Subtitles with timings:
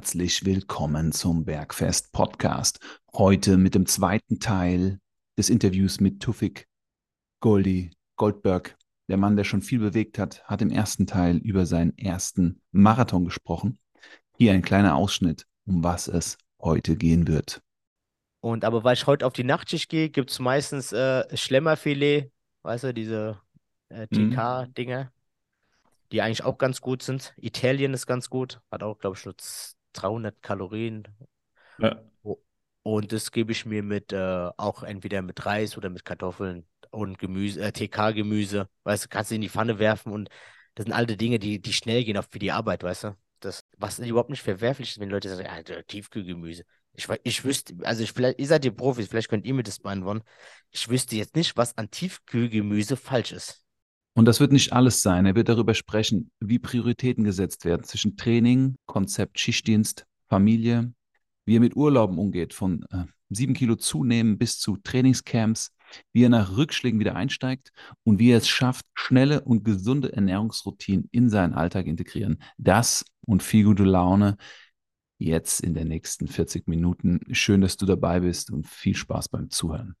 [0.00, 2.80] herzlich willkommen zum Bergfest Podcast.
[3.12, 4.98] Heute mit dem zweiten Teil
[5.36, 6.66] des Interviews mit Tufik
[7.40, 8.78] Goldi Goldberg.
[9.10, 13.26] Der Mann, der schon viel bewegt hat, hat im ersten Teil über seinen ersten Marathon
[13.26, 13.78] gesprochen.
[14.38, 17.60] Hier ein kleiner Ausschnitt, um was es heute gehen wird.
[18.40, 22.32] Und aber weil ich heute auf die Nachtschicht gehe, gibt es meistens äh, Schlemmerfilet,
[22.62, 23.38] weißt du, diese
[23.90, 25.04] äh, TK-Dinger.
[25.04, 25.20] Mhm
[26.12, 27.34] die eigentlich auch ganz gut sind.
[27.36, 29.36] Italien ist ganz gut, hat auch, glaube ich, nur
[29.92, 31.08] 300 Kalorien.
[31.78, 32.00] Ja.
[32.82, 37.18] Und das gebe ich mir mit, äh, auch entweder mit Reis oder mit Kartoffeln und
[37.18, 38.68] Gemüse, äh, TK-Gemüse.
[38.84, 40.30] Weißt du, kannst du in die Pfanne werfen und
[40.74, 43.16] das sind alte Dinge, die, die schnell gehen auch für die Arbeit, weißt du.
[43.40, 46.64] Das, was überhaupt nicht verwerflich ist, wenn Leute sagen, ja, Tiefkühlgemüse.
[46.92, 49.78] Ich, ich wüsste, also ich, vielleicht, ihr seid die Profis, vielleicht könnt ihr mir das
[49.78, 50.22] beantworten.
[50.70, 53.64] Ich wüsste jetzt nicht, was an Tiefkühlgemüse falsch ist.
[54.14, 55.24] Und das wird nicht alles sein.
[55.26, 60.92] Er wird darüber sprechen, wie Prioritäten gesetzt werden zwischen Training, Konzept Schichtdienst, Familie,
[61.44, 65.72] wie er mit Urlauben umgeht, von äh, sieben Kilo zunehmen bis zu Trainingscamps,
[66.12, 67.72] wie er nach Rückschlägen wieder einsteigt
[68.04, 72.42] und wie er es schafft, schnelle und gesunde Ernährungsroutinen in seinen Alltag integrieren.
[72.58, 74.36] Das und viel gute Laune
[75.18, 77.20] jetzt in den nächsten 40 Minuten.
[77.32, 79.94] Schön, dass du dabei bist und viel Spaß beim Zuhören.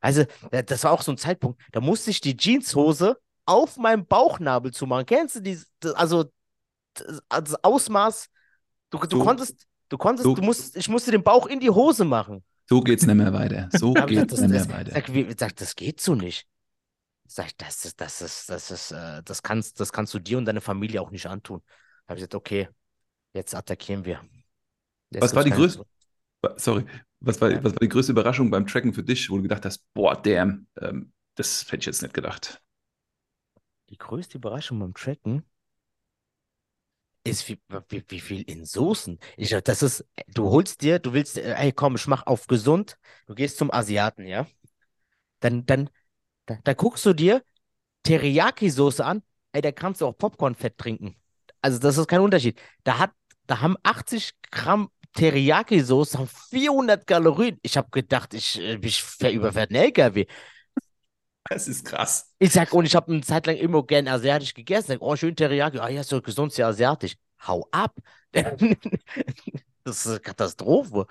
[0.00, 4.72] Also, das war auch so ein Zeitpunkt, da musste ich die Jeanshose auf meinem Bauchnabel
[4.72, 5.06] zu machen.
[5.06, 5.58] Kennst du die?
[5.94, 6.24] Also,
[6.94, 8.28] das Ausmaß,
[8.90, 11.70] du, du so, konntest, du konntest, so, du musst, ich musste den Bauch in die
[11.70, 12.44] Hose machen.
[12.68, 13.68] So geht's nicht mehr weiter.
[13.72, 14.92] So geht's nicht mehr weiter.
[14.92, 16.46] Sag, wie, sag, das geht so nicht.
[17.26, 20.44] Sag, das ist, das ist, das ist, äh, das kannst, das kannst du dir und
[20.44, 21.62] deine Familie auch nicht antun.
[21.66, 22.68] Da habe ich gesagt, okay,
[23.32, 24.20] jetzt attackieren wir.
[25.10, 25.84] Jetzt Was war die größte?
[26.56, 26.84] Sorry,
[27.20, 29.84] was war, was war die größte Überraschung beim Tracken für dich, wo du gedacht hast,
[29.92, 32.62] boah, damn, ähm, das hätte ich jetzt nicht gedacht?
[33.90, 35.44] Die größte Überraschung beim Tracken
[37.24, 39.18] ist, wie, wie, wie viel in Soßen.
[39.36, 42.96] Ich, das ist, du holst dir, du willst, äh, ey, komm, ich mach auf gesund,
[43.26, 44.46] du gehst zum Asiaten, ja?
[45.40, 45.90] Dann, dann,
[46.46, 47.42] da, da guckst du dir
[48.04, 49.22] Teriyaki-Soße an,
[49.52, 51.16] ey, da kannst du auch Popcornfett trinken.
[51.62, 52.60] Also, das ist kein Unterschied.
[52.84, 53.12] Da hat,
[53.46, 57.58] da haben 80 Gramm Teriyaki-Soße haben 400 Kalorien.
[57.62, 60.26] Ich habe gedacht, ich, äh, ich überfährt ein LKW.
[61.48, 62.32] Das ist krass.
[62.38, 64.88] Ich sag, und ich habe eine Zeit lang immer gern asiatisch gegessen.
[64.88, 65.78] Sag, oh, schön Teriyaki.
[65.78, 67.14] Ah, ja, so gesund, sehr asiatisch.
[67.46, 67.96] Hau ab.
[68.32, 68.46] das
[69.84, 71.06] ist eine Katastrophe.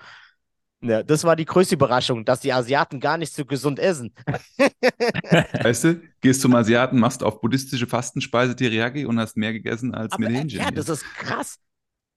[0.82, 4.14] Ja, das war die größte Überraschung, dass die Asiaten gar nicht so gesund essen.
[5.62, 10.16] weißt du, gehst zum Asiaten, machst auf buddhistische Fastenspeise Teriyaki und hast mehr gegessen als
[10.16, 10.60] mit Hähnchen.
[10.60, 11.58] Ja, das ist krass.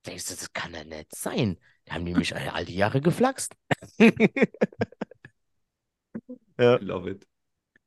[0.05, 1.57] Denkst du, das kann ja nicht sein.
[1.87, 3.55] Die haben nämlich all die Jahre geflaxt.
[6.57, 6.75] ja.
[6.77, 7.27] Love it.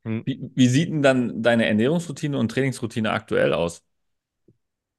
[0.05, 0.23] Hm.
[0.25, 3.83] Wie, wie, sieht denn dann deine Ernährungsroutine und Trainingsroutine aktuell aus?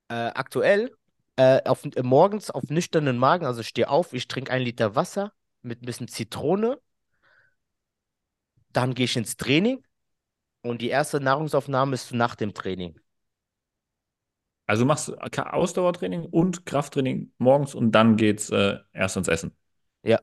[0.09, 0.91] Äh, aktuell
[1.37, 4.95] äh, auf, äh, morgens auf nüchternen Magen, also ich stehe auf, ich trinke ein Liter
[4.95, 6.79] Wasser mit ein bisschen Zitrone.
[8.73, 9.83] Dann gehe ich ins Training
[10.61, 12.99] und die erste Nahrungsaufnahme ist nach dem Training.
[14.67, 19.55] Also machst du Ausdauertraining und Krafttraining morgens und dann geht's äh, erst ans Essen.
[20.03, 20.19] Ja.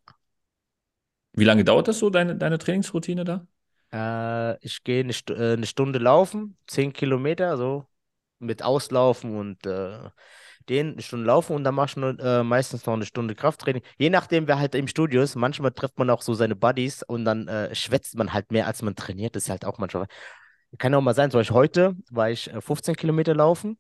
[1.33, 3.47] Wie lange dauert das so, deine, deine Trainingsroutine da?
[3.91, 7.87] Äh, ich gehe eine, St äh, eine, Stunde laufen, zehn Kilometer, so
[8.39, 10.11] mit Auslaufen und äh,
[10.69, 13.83] den eine Stunde laufen und dann machst du äh, meistens noch eine Stunde Krafttraining.
[13.97, 15.37] Je nachdem, wer halt im Studio ist.
[15.37, 18.83] Manchmal trifft man auch so seine Buddies und dann äh, schwätzt man halt mehr, als
[18.83, 19.37] man trainiert.
[19.37, 20.07] Das ist halt auch manchmal.
[20.77, 23.79] Kann auch mal sein, zum Beispiel heute war ich 15 Kilometer laufen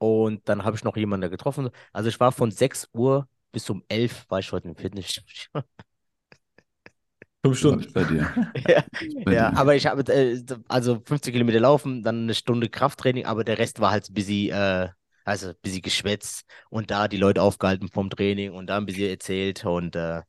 [0.00, 1.70] und dann habe ich noch jemanden getroffen.
[1.92, 5.62] Also ich war von 6 Uhr bis um 11 war ich heute im Fitnessstudio.
[7.44, 8.30] Fünf Stunden bei dir.
[8.68, 8.84] ja,
[9.24, 9.56] bei ja dir.
[9.56, 13.80] aber ich habe äh, also 50 Kilometer laufen, dann eine Stunde Krafttraining, aber der Rest
[13.80, 14.88] war halt ein bisschen, äh,
[15.24, 19.08] also ein bisschen geschwätzt und da die Leute aufgehalten vom Training und da ein bisschen
[19.08, 20.22] erzählt und äh,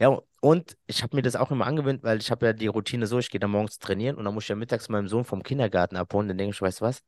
[0.00, 3.06] ja, und ich habe mir das auch immer angewöhnt, weil ich habe ja die Routine
[3.06, 5.42] so, ich gehe dann morgens trainieren und dann muss ich ja mittags meinem Sohn vom
[5.42, 7.02] Kindergarten abholen, dann denke ich, weißt du was,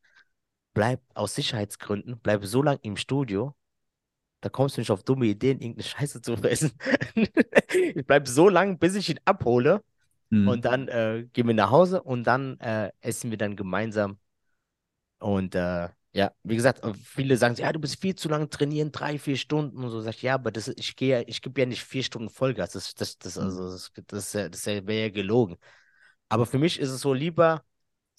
[0.75, 3.55] bleib aus Sicherheitsgründen, bleib so lange im Studio,
[4.43, 6.73] da kommst du nicht auf dumme Ideen, irgendeine Scheiße zu fressen.
[7.15, 9.83] ich bleib so lange, bis ich ihn abhole.
[10.31, 10.49] Mhm.
[10.49, 14.19] Und dann äh, gehen wir nach Hause und dann äh, essen wir dann gemeinsam.
[15.21, 18.91] Und äh, ja, wie gesagt, äh, viele sagen, ja, du bist viel zu lange trainieren,
[18.91, 20.01] drei, vier Stunden und so.
[20.01, 22.73] Sag ich, ja, aber das, ich gehe, ich gebe ja nicht vier Stunden Vollgas.
[22.73, 23.43] Das, das, das, mhm.
[23.45, 25.57] also, das, das, das wäre ja gelogen.
[26.29, 27.63] Aber für mich ist es so lieber,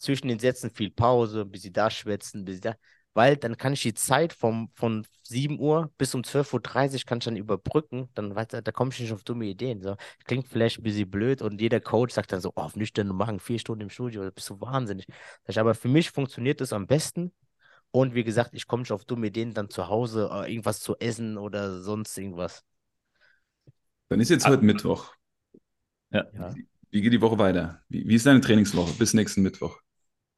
[0.04, 2.76] zwischen den Sätzen viel Pause, bis sie da schwätzen, bis sie da,
[3.14, 7.20] weil dann kann ich die Zeit vom, von 7 Uhr bis um 12.30 Uhr kann
[7.20, 9.82] ich dann überbrücken, dann weiter, da komme ich nicht auf dumme Ideen.
[9.82, 9.96] So.
[10.26, 13.40] Klingt vielleicht ein bisschen blöd und jeder Coach sagt dann so, oh, auf nüchternen Magen,
[13.40, 15.06] vier Stunden im Studio, da bist du wahnsinnig.
[15.56, 17.32] Aber für mich funktioniert das am besten
[17.92, 20.98] Und wie gesagt, ich komme nicht auf dumme Ideen, dann zu Hause äh, irgendwas zu
[21.00, 22.64] essen oder sonst irgendwas.
[24.10, 24.50] Dann ist jetzt Ah.
[24.50, 25.14] heute Mittwoch.
[26.12, 26.26] Ja.
[26.34, 26.54] Ja.
[26.92, 27.84] Wie geht die Woche weiter?
[27.90, 29.82] Wie, wie ist deine Trainingswoche bis nächsten Mittwoch?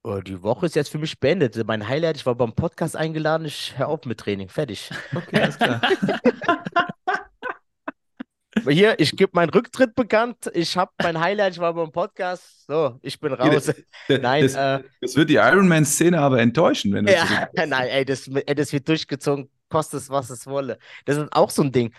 [0.07, 1.59] Oh, die Woche ist jetzt für mich beendet.
[1.65, 4.49] Mein Highlight, ich war beim Podcast eingeladen, ich höre auf mit Training.
[4.49, 4.91] Fertig.
[5.15, 5.81] Okay, alles klar.
[8.69, 10.51] Hier, ich gebe meinen Rücktritt bekannt.
[10.53, 12.67] Ich habe mein Highlight, ich war beim Podcast.
[12.67, 13.73] So, ich bin raus.
[14.07, 18.27] Nein, das, äh, das wird die Ironman-Szene aber enttäuschen, wenn du Ja, nein, ey, das,
[18.27, 20.77] ey, das wird durchgezogen, kostet es, was es wolle.
[21.05, 21.91] Das ist auch so ein Ding.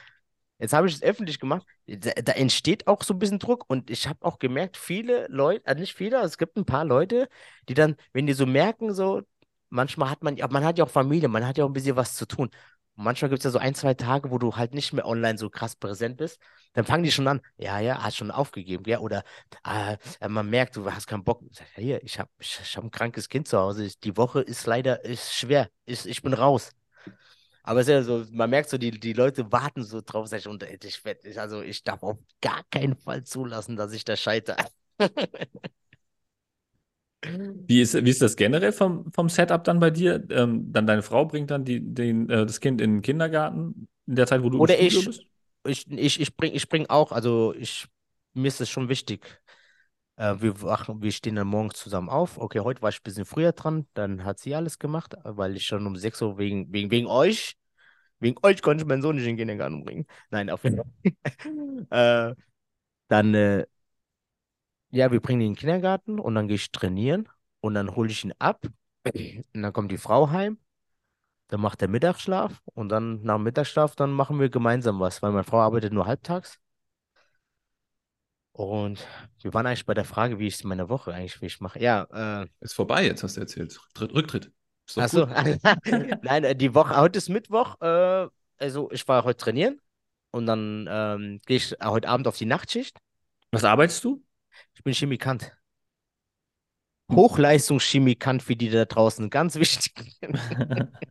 [0.58, 1.66] Jetzt habe ich es öffentlich gemacht.
[1.86, 5.66] Da, da entsteht auch so ein bisschen Druck und ich habe auch gemerkt, viele Leute,
[5.66, 7.28] also nicht viele, es gibt ein paar Leute,
[7.68, 9.22] die dann, wenn die so merken, so,
[9.68, 12.14] manchmal hat man, man hat ja auch Familie, man hat ja auch ein bisschen was
[12.16, 12.48] zu tun.
[12.96, 15.36] Und manchmal gibt es ja so ein, zwei Tage, wo du halt nicht mehr online
[15.38, 16.40] so krass präsent bist.
[16.72, 19.22] Dann fangen die schon an, ja, ja, hast schon aufgegeben, ja, oder
[19.64, 19.96] äh,
[20.28, 21.42] man merkt, du hast keinen Bock.
[21.50, 23.88] Ich sag, Hier, ich habe ich, ich hab ein krankes Kind zu Hause.
[24.02, 25.68] Die Woche ist leider ist schwer.
[25.84, 26.72] Ich, ich bin raus.
[27.66, 30.28] Aber es ist ja so, man merkt so, die, die Leute warten so drauf.
[30.28, 34.04] sag ich, Und ich, ich, also ich darf auf gar keinen Fall zulassen, dass ich
[34.04, 34.56] da scheitere.
[37.68, 40.24] Wie ist, wie ist das generell vom, vom Setup dann bei dir?
[40.30, 44.14] Ähm, dann deine Frau bringt dann die, den, äh, das Kind in den Kindergarten in
[44.16, 45.24] der Zeit, wo du im Oder Studio ich- bist?
[45.68, 47.88] Ich, ich, ich bring, ich bring auch, also ich,
[48.34, 49.40] mir ist es schon wichtig.
[50.16, 52.38] Äh, wir wachen, wir stehen dann morgens zusammen auf.
[52.38, 55.66] Okay, heute war ich ein bisschen früher dran, dann hat sie alles gemacht, weil ich
[55.66, 57.56] schon um 6 Uhr wegen, wegen, wegen euch,
[58.20, 60.06] wegen euch konnte ich meinen Sohn nicht in den Kindergarten bringen.
[60.30, 60.86] Nein, auf jeden Fall.
[62.32, 62.34] äh,
[63.08, 63.66] dann, äh,
[64.90, 67.28] ja, wir bringen ihn in den Kindergarten und dann gehe ich trainieren
[67.60, 68.66] und dann hole ich ihn ab
[69.54, 70.58] und dann kommt die Frau heim.
[71.48, 75.32] Dann macht er Mittagsschlaf und dann nach dem Mittagsschlaf, dann machen wir gemeinsam was, weil
[75.32, 76.60] meine Frau arbeitet nur halbtags.
[78.56, 79.06] Und
[79.42, 81.78] wir waren eigentlich bei der Frage, wie ich meine Woche eigentlich, wie ich mache.
[81.78, 83.78] Ja, äh, Ist vorbei jetzt, hast du erzählt.
[83.78, 84.14] Rücktritt.
[84.14, 84.52] Rücktritt.
[84.86, 85.26] Ist doch ach so.
[85.26, 85.34] gut.
[86.22, 87.78] Nein, äh, die Woche, heute ist Mittwoch.
[87.82, 89.78] Äh, also ich war heute trainieren
[90.30, 92.96] und dann ähm, gehe ich heute Abend auf die Nachtschicht.
[93.50, 94.24] Was arbeitest du?
[94.74, 95.52] Ich bin Chemikant.
[97.12, 99.92] Hochleistungschemikant für die da draußen, ganz wichtig.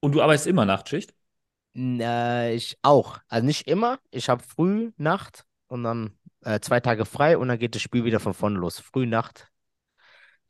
[0.00, 1.14] Und du arbeitest immer Nachtschicht?
[1.74, 3.18] N- Äh, ich auch.
[3.28, 3.98] Also nicht immer.
[4.10, 8.04] Ich habe früh, Nacht und dann äh, zwei Tage frei und dann geht das Spiel
[8.04, 8.78] wieder von vorne los.
[8.78, 9.48] Früh, Nacht.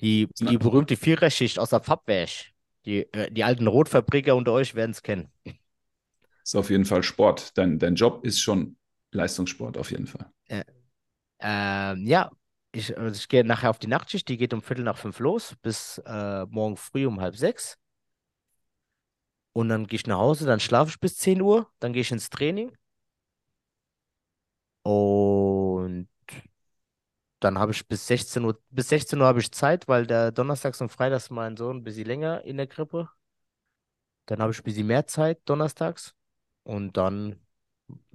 [0.01, 2.31] Die, die berühmte Viererschicht aus der Fabwerk.
[2.85, 5.29] Die, äh, die alten Rotfabriker unter euch werden es kennen.
[6.45, 7.57] Ist auf jeden Fall Sport.
[7.57, 8.77] Dein, dein Job ist schon
[9.13, 10.31] Leistungssport auf jeden Fall.
[11.39, 12.31] Ähm, ja,
[12.73, 14.29] ich, also ich gehe nachher auf die Nachtschicht.
[14.29, 17.79] Die geht um Viertel nach fünf los bis äh, morgen früh um halb sechs.
[19.53, 22.13] Und dann gehe ich nach Hause, dann schlafe ich bis 10 Uhr, dann gehe ich
[22.13, 22.77] ins Training.
[24.87, 26.09] Und
[27.41, 30.81] dann habe ich bis 16 Uhr, bis 16 Uhr habe ich Zeit, weil der Donnerstags
[30.81, 33.09] und Freitags mein Sohn ein bisschen länger in der Krippe.
[34.27, 36.15] Dann habe ich ein bisschen mehr Zeit donnerstags.
[36.65, 37.41] Und dann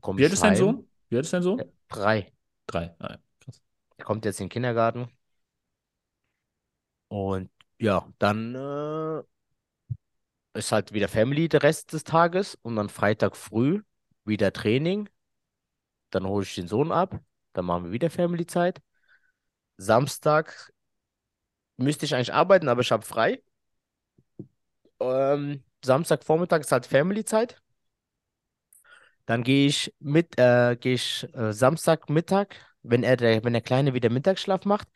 [0.01, 0.56] komme Wie alt ich ist dein.
[0.56, 0.88] Sohn?
[1.09, 1.59] Wie alt ist dein Sohn?
[1.59, 2.31] Äh, Drei.
[2.68, 2.95] Drei.
[3.00, 3.62] Ah, krass.
[3.97, 5.07] Er kommt jetzt in den Kindergarten.
[7.09, 9.23] Und ja, dann äh,
[10.53, 13.81] ist halt wieder Family der Rest des Tages und dann Freitag früh
[14.25, 15.09] wieder Training.
[16.12, 17.19] Dann hole ich den Sohn ab.
[17.54, 18.81] Dann machen wir wieder Family-Zeit.
[19.78, 20.72] Samstag
[21.78, 23.42] müsste ich eigentlich arbeiten, aber ich habe frei.
[25.02, 27.62] Ähm, Samstagvormittag ist halt Family-Zeit.
[29.25, 32.47] Dann gehe ich mit, äh, gehe ich äh, Samstagmittag,
[32.83, 34.88] wenn er der, wenn der Kleine wieder Mittagsschlaf macht,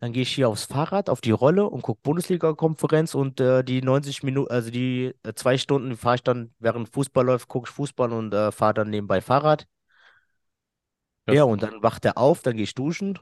[0.00, 3.82] dann gehe ich hier aufs Fahrrad, auf die Rolle und gucke Bundesliga-Konferenz und äh, die
[3.82, 7.74] 90 Minuten, also die äh, zwei Stunden fahre ich dann, während Fußball läuft, gucke ich
[7.74, 9.66] Fußball und äh, fahre dann nebenbei Fahrrad.
[11.26, 11.36] Krass.
[11.36, 13.18] Ja, und dann wacht er auf, dann gehe ich duschen.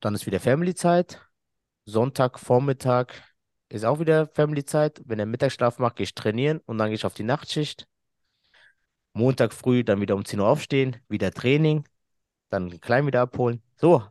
[0.00, 1.20] Dann ist wieder Family-Zeit.
[1.86, 3.22] Sonntag, Vormittag
[3.68, 5.02] ist auch wieder Family-Zeit.
[5.04, 7.86] Wenn er Mittagsschlaf macht, gehe ich trainieren und dann gehe ich auf die Nachtschicht.
[9.14, 11.84] Montag früh dann wieder um 10 Uhr aufstehen, wieder Training,
[12.50, 13.62] dann den Kleinen wieder abholen.
[13.76, 14.02] So,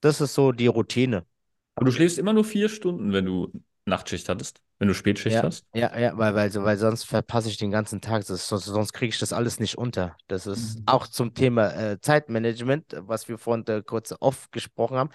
[0.00, 1.26] das ist so die Routine.
[1.74, 3.52] Aber du schläfst immer nur vier Stunden, wenn du
[3.84, 5.66] Nachtschicht hattest, wenn du Spätschicht Ja, hast.
[5.74, 8.24] ja, ja, weil, weil, weil sonst verpasse ich den ganzen Tag.
[8.26, 10.16] Das, sonst sonst kriege ich das alles nicht unter.
[10.26, 10.86] Das ist Mhm.
[10.86, 15.10] auch zum Thema äh, Zeitmanagement, was wir vorhin äh, kurz oft gesprochen haben,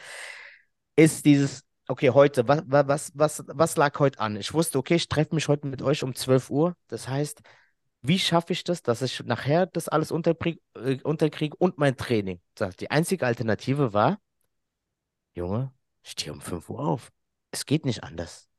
[0.96, 4.36] ist dieses, okay, heute, was, was, was, was lag heute an?
[4.36, 6.76] Ich wusste, okay, ich treffe mich heute mit euch um 12 Uhr.
[6.88, 7.42] Das heißt,
[8.02, 12.42] wie schaffe ich das, dass ich nachher das alles unterkriege äh, unterkrieg und mein Training?
[12.80, 14.20] Die einzige Alternative war,
[15.36, 15.72] Junge,
[16.04, 17.12] steh um 5 Uhr auf.
[17.52, 18.50] Es geht nicht anders.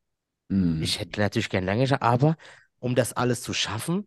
[0.48, 0.82] Mhm.
[0.82, 2.36] Ich hätte natürlich gern länger, aber
[2.78, 4.06] um das alles zu schaffen,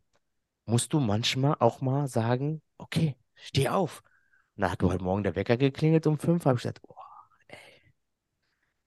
[0.66, 4.04] musst du manchmal auch mal sagen, okay, steh auf.
[4.56, 6.96] Und da hat heute Morgen der Wecker geklingelt um fünf, habe ich gesagt, oh,
[7.50, 7.58] ey.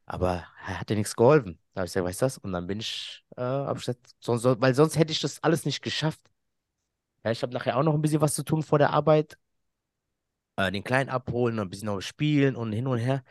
[0.07, 1.59] Aber hat ja nichts geholfen.
[1.75, 2.39] Da habe ich gesagt, weißt du was?
[2.39, 5.43] Und dann bin ich, äh, hab ich gesagt, so, so, weil sonst hätte ich das
[5.43, 6.21] alles nicht geschafft.
[7.25, 9.39] Ja, ich habe nachher auch noch ein bisschen was zu tun vor der Arbeit.
[10.57, 13.25] Äh, den Kleinen abholen und ein bisschen noch spielen und hin und her.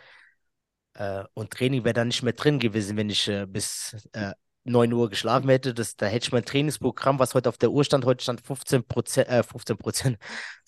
[0.99, 4.33] Äh, und Training wäre dann nicht mehr drin gewesen, wenn ich äh, bis äh,
[4.65, 5.73] 9 Uhr geschlafen hätte.
[5.73, 8.83] Das, da hätte ich mein Trainingsprogramm, was heute auf der Uhr stand, heute stand 15
[8.83, 10.17] Prozent, äh, 15 Prozent,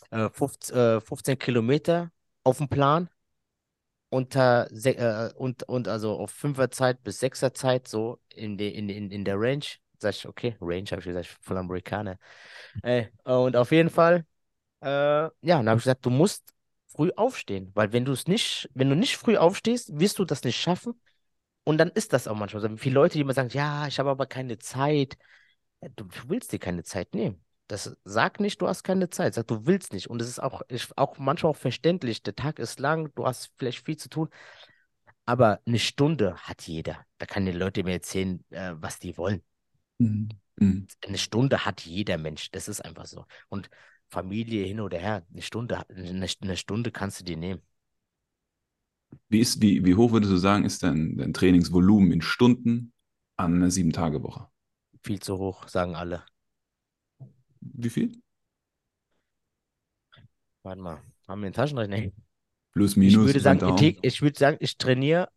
[0.09, 2.11] äh, 15, 15 Kilometer
[2.43, 3.09] auf dem Plan
[4.09, 8.89] unter äh, und, und also auf 5er Zeit bis 6er Zeit, so in, de, in,
[8.89, 9.65] in, in der Range.
[9.99, 12.17] Sag ich, okay, Range habe ich gesagt, voll Amerikaner.
[12.83, 14.25] Äh, und auf jeden Fall,
[14.81, 16.53] äh, ja, dann habe ich gesagt, du musst
[16.91, 20.43] früh aufstehen, weil wenn du es nicht, wenn du nicht früh aufstehst, wirst du das
[20.43, 20.99] nicht schaffen.
[21.63, 22.77] Und dann ist das auch manchmal so.
[22.77, 25.17] Viele Leute, die immer sagen, ja, ich habe aber keine Zeit.
[25.95, 27.43] Du willst dir keine Zeit nehmen.
[27.67, 29.35] Das sag nicht, du hast keine Zeit.
[29.35, 30.07] Sag, du willst nicht.
[30.09, 32.23] Und es ist auch, ist auch manchmal auch verständlich.
[32.23, 34.29] Der Tag ist lang, du hast vielleicht viel zu tun.
[35.25, 37.05] Aber eine Stunde hat jeder.
[37.17, 39.43] Da kann die Leute mir erzählen, äh, was die wollen.
[39.99, 40.29] Mhm.
[40.57, 40.87] Mhm.
[41.05, 42.51] Eine Stunde hat jeder Mensch.
[42.51, 43.25] Das ist einfach so.
[43.49, 43.69] Und
[44.11, 47.61] Familie hin oder her, eine Stunde, eine, eine Stunde kannst du dir nehmen.
[49.29, 52.93] Wie, ist, wie, wie hoch würdest du sagen, ist dein, dein Trainingsvolumen in Stunden
[53.37, 54.47] an einer Sieben-Tage-Woche?
[55.01, 56.23] Viel zu hoch, sagen alle.
[57.61, 58.11] Wie viel?
[60.63, 62.11] Warte mal, haben wir einen Taschenrechner?
[62.73, 63.13] Plus, minus.
[63.13, 65.29] Ich würde sagen, ich, ich würde sagen, ich trainiere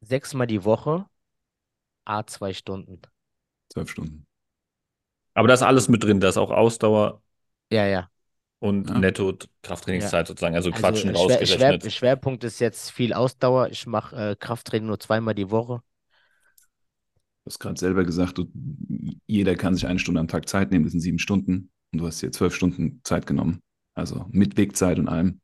[0.00, 1.06] sechsmal die Woche,
[2.04, 3.02] a zwei Stunden.
[3.68, 4.26] Zwölf Stunden.
[5.34, 7.20] Aber da ist alles mit drin, da ist auch Ausdauer.
[7.74, 8.08] Ja, ja.
[8.60, 8.98] Und ja.
[8.98, 10.26] netto Krafttrainingszeit ja.
[10.26, 11.82] sozusagen, also, also Quatschen Schwer, rausgerechnet.
[11.82, 13.68] Schwer, Schwerpunkt ist jetzt viel Ausdauer.
[13.70, 15.82] Ich mache äh, Krafttraining nur zweimal die Woche.
[17.42, 18.46] Du hast gerade selber gesagt, du,
[19.26, 21.72] jeder kann sich eine Stunde am Tag Zeit nehmen, das sind sieben Stunden.
[21.92, 23.60] Und du hast dir zwölf Stunden Zeit genommen.
[23.94, 25.40] Also mit Wegzeit und allem.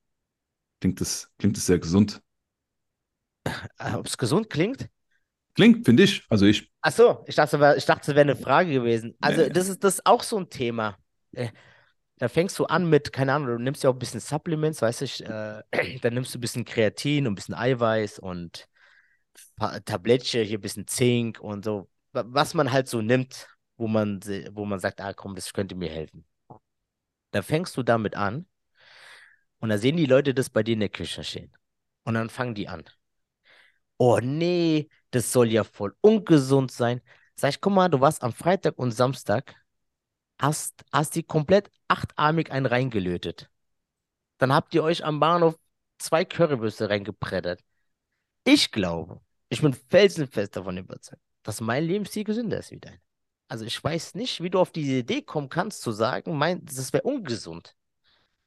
[0.81, 2.23] Klingt das, klingt das sehr gesund.
[3.45, 4.89] Äh, Ob es gesund klingt?
[5.55, 6.25] Klingt, finde ich.
[6.29, 6.71] Also ich.
[6.81, 9.17] Ach so, ich dachte, ich dachte, es wäre eine Frage gewesen.
[9.21, 9.51] Also, nee.
[9.51, 10.97] das, ist, das ist auch so ein Thema.
[12.21, 15.21] Da fängst du an mit, keine Ahnung, du nimmst ja auch ein bisschen Supplements, weißt
[15.21, 15.25] du,
[15.73, 18.69] äh, dann nimmst du ein bisschen Kreatin und ein bisschen Eiweiß und
[19.87, 23.49] Tablettchen, hier ein bisschen Zink und so, was man halt so nimmt,
[23.79, 24.21] wo man,
[24.53, 26.27] wo man sagt, ah komm, das könnte mir helfen.
[27.33, 28.47] Da fängst du damit an
[29.61, 31.53] und da sehen die Leute das bei dir in der Küche stehen.
[32.05, 32.85] Und dann fangen die an.
[33.99, 37.01] Oh nee, das soll ja voll ungesund sein.
[37.37, 39.55] Sag ich, guck mal, du warst am Freitag und Samstag,
[40.41, 43.51] hast, hast die komplett achtarmig einen reingelötet.
[44.39, 45.57] Dann habt ihr euch am Bahnhof
[45.99, 47.61] zwei Currywürste reingepreddert.
[48.45, 53.01] Ich glaube, ich bin felsenfest davon überzeugt, dass mein Lebensstil gesünder ist wie dein.
[53.49, 56.93] Also ich weiß nicht, wie du auf diese Idee kommen kannst, zu sagen, mein, das
[56.93, 57.75] wäre ungesund.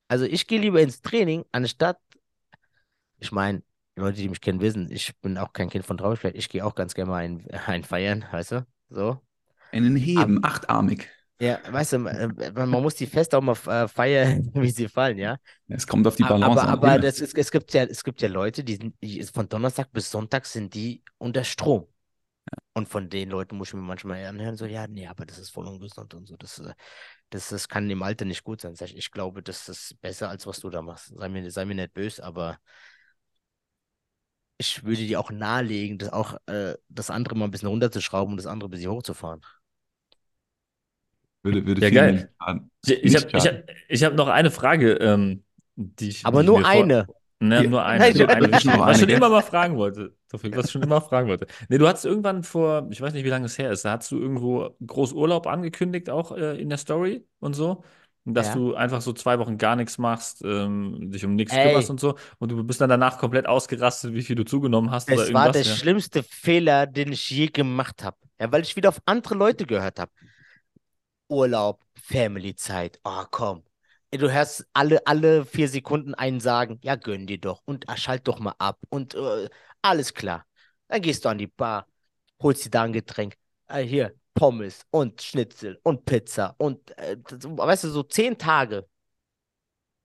[0.08, 2.00] Also ich gehe lieber ins Training, anstatt,
[3.20, 3.64] ich meine,
[3.96, 6.36] Leute, die mich kennen, wissen, ich bin auch kein Kind von Traurigkeit.
[6.36, 8.68] Ich gehe auch ganz gerne mal ein, ein feiern, weißt du?
[8.90, 9.22] So.
[9.72, 11.10] Einen Heben, Ab achtarmig.
[11.40, 15.18] Ja, weißt du, äh, man muss die Feste auch mal äh, feiern, wie sie fallen,
[15.18, 15.38] ja.
[15.68, 16.70] Es kommt auf die Balance aber, an.
[16.70, 18.96] Aber das ist, es, gibt ja, es gibt ja Leute, die sind
[19.34, 21.88] von Donnerstag bis Sonntag sind die unter Strom.
[22.74, 25.50] Und von den Leuten muss ich mir manchmal anhören, so, ja, nee, aber das ist
[25.50, 26.36] voll ungesund und so.
[26.38, 26.74] Das, äh,
[27.30, 28.76] das, das kann im Alter nicht gut sein.
[28.80, 31.14] Ich glaube, das ist besser, als was du da machst.
[31.16, 32.60] Sei mir, sei mir nicht böse, aber
[34.58, 36.38] ich würde dir auch nahelegen, das auch
[36.88, 39.42] das andere mal ein bisschen runterzuschrauben und das andere ein bisschen hochzufahren.
[41.44, 42.30] Würde, würde ja, geil.
[42.86, 43.56] Ich, ich habe ich hab,
[43.90, 45.44] ich hab noch eine Frage, ähm,
[45.76, 46.26] die ich.
[46.26, 47.08] Aber die nur eine.
[47.40, 48.00] Ne, nur eine.
[48.00, 50.16] Nein, nur eine, was ich eine, schon immer mal fragen wollte.
[50.32, 51.46] Was ich schon immer fragen wollte.
[51.68, 54.10] Nee, du hattest irgendwann vor, ich weiß nicht, wie lange es her ist, da hast
[54.12, 57.84] du irgendwo groß Urlaub angekündigt, auch äh, in der Story und so.
[58.26, 58.54] Dass ja.
[58.54, 62.16] du einfach so zwei Wochen gar nichts machst, ähm, dich um nichts kümmerst und so.
[62.40, 65.10] Und du bist dann danach komplett ausgerastet, wie viel du zugenommen hast.
[65.10, 65.76] Es oder war der ja.
[65.76, 68.16] schlimmste Fehler, den ich je gemacht habe.
[68.40, 70.12] Ja, weil ich wieder auf andere Leute gehört habe.
[71.30, 73.00] Urlaub, Family-Zeit.
[73.04, 73.64] Oh, komm.
[74.12, 78.28] Du hörst alle, alle vier Sekunden einen sagen, ja, gönn dir doch und ah, schalt
[78.28, 79.50] doch mal ab und äh,
[79.82, 80.46] alles klar.
[80.88, 81.88] Dann gehst du an die Bar,
[82.42, 83.36] holst dir da ein Getränk.
[83.68, 88.88] Äh, hier, Pommes und Schnitzel und Pizza und, äh, weißt du, so zehn Tage.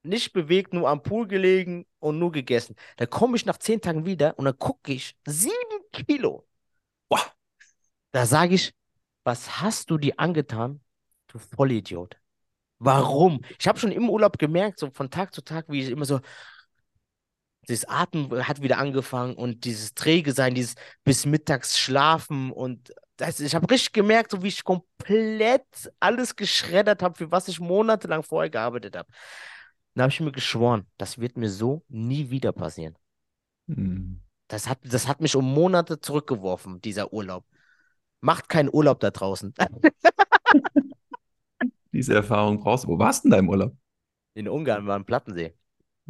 [0.03, 2.77] Nicht bewegt, nur am Pool gelegen und nur gegessen.
[2.97, 5.55] Da komme ich nach zehn Tagen wieder und dann gucke ich, sieben
[5.93, 6.47] Kilo.
[7.09, 7.23] Boah.
[8.13, 8.75] Da sage ich,
[9.25, 10.81] was hast du dir angetan,
[11.29, 12.17] Du Vollidiot.
[12.79, 13.41] Warum?
[13.59, 16.21] Ich habe schon im Urlaub gemerkt, so von Tag zu Tag, wie ich immer so,
[17.69, 23.41] dieses Atmen hat wieder angefangen und dieses Träge sein, dieses bis mittags schlafen und das,
[23.41, 25.67] ich habe richtig gemerkt, so wie ich komplett
[26.01, 29.09] alles geschreddert habe, für was ich monatelang vorher gearbeitet habe.
[29.95, 32.97] Dann habe ich mir geschworen, das wird mir so nie wieder passieren.
[33.67, 34.23] Hm.
[34.47, 37.45] Das hat, das hat mich um Monate zurückgeworfen, dieser Urlaub.
[38.21, 39.53] Macht keinen Urlaub da draußen.
[41.99, 42.89] Diese Erfahrung brauchst du.
[42.91, 43.77] Wo warst du denn da im Urlaub?
[44.35, 45.53] In Ungarn war ein Plattensee.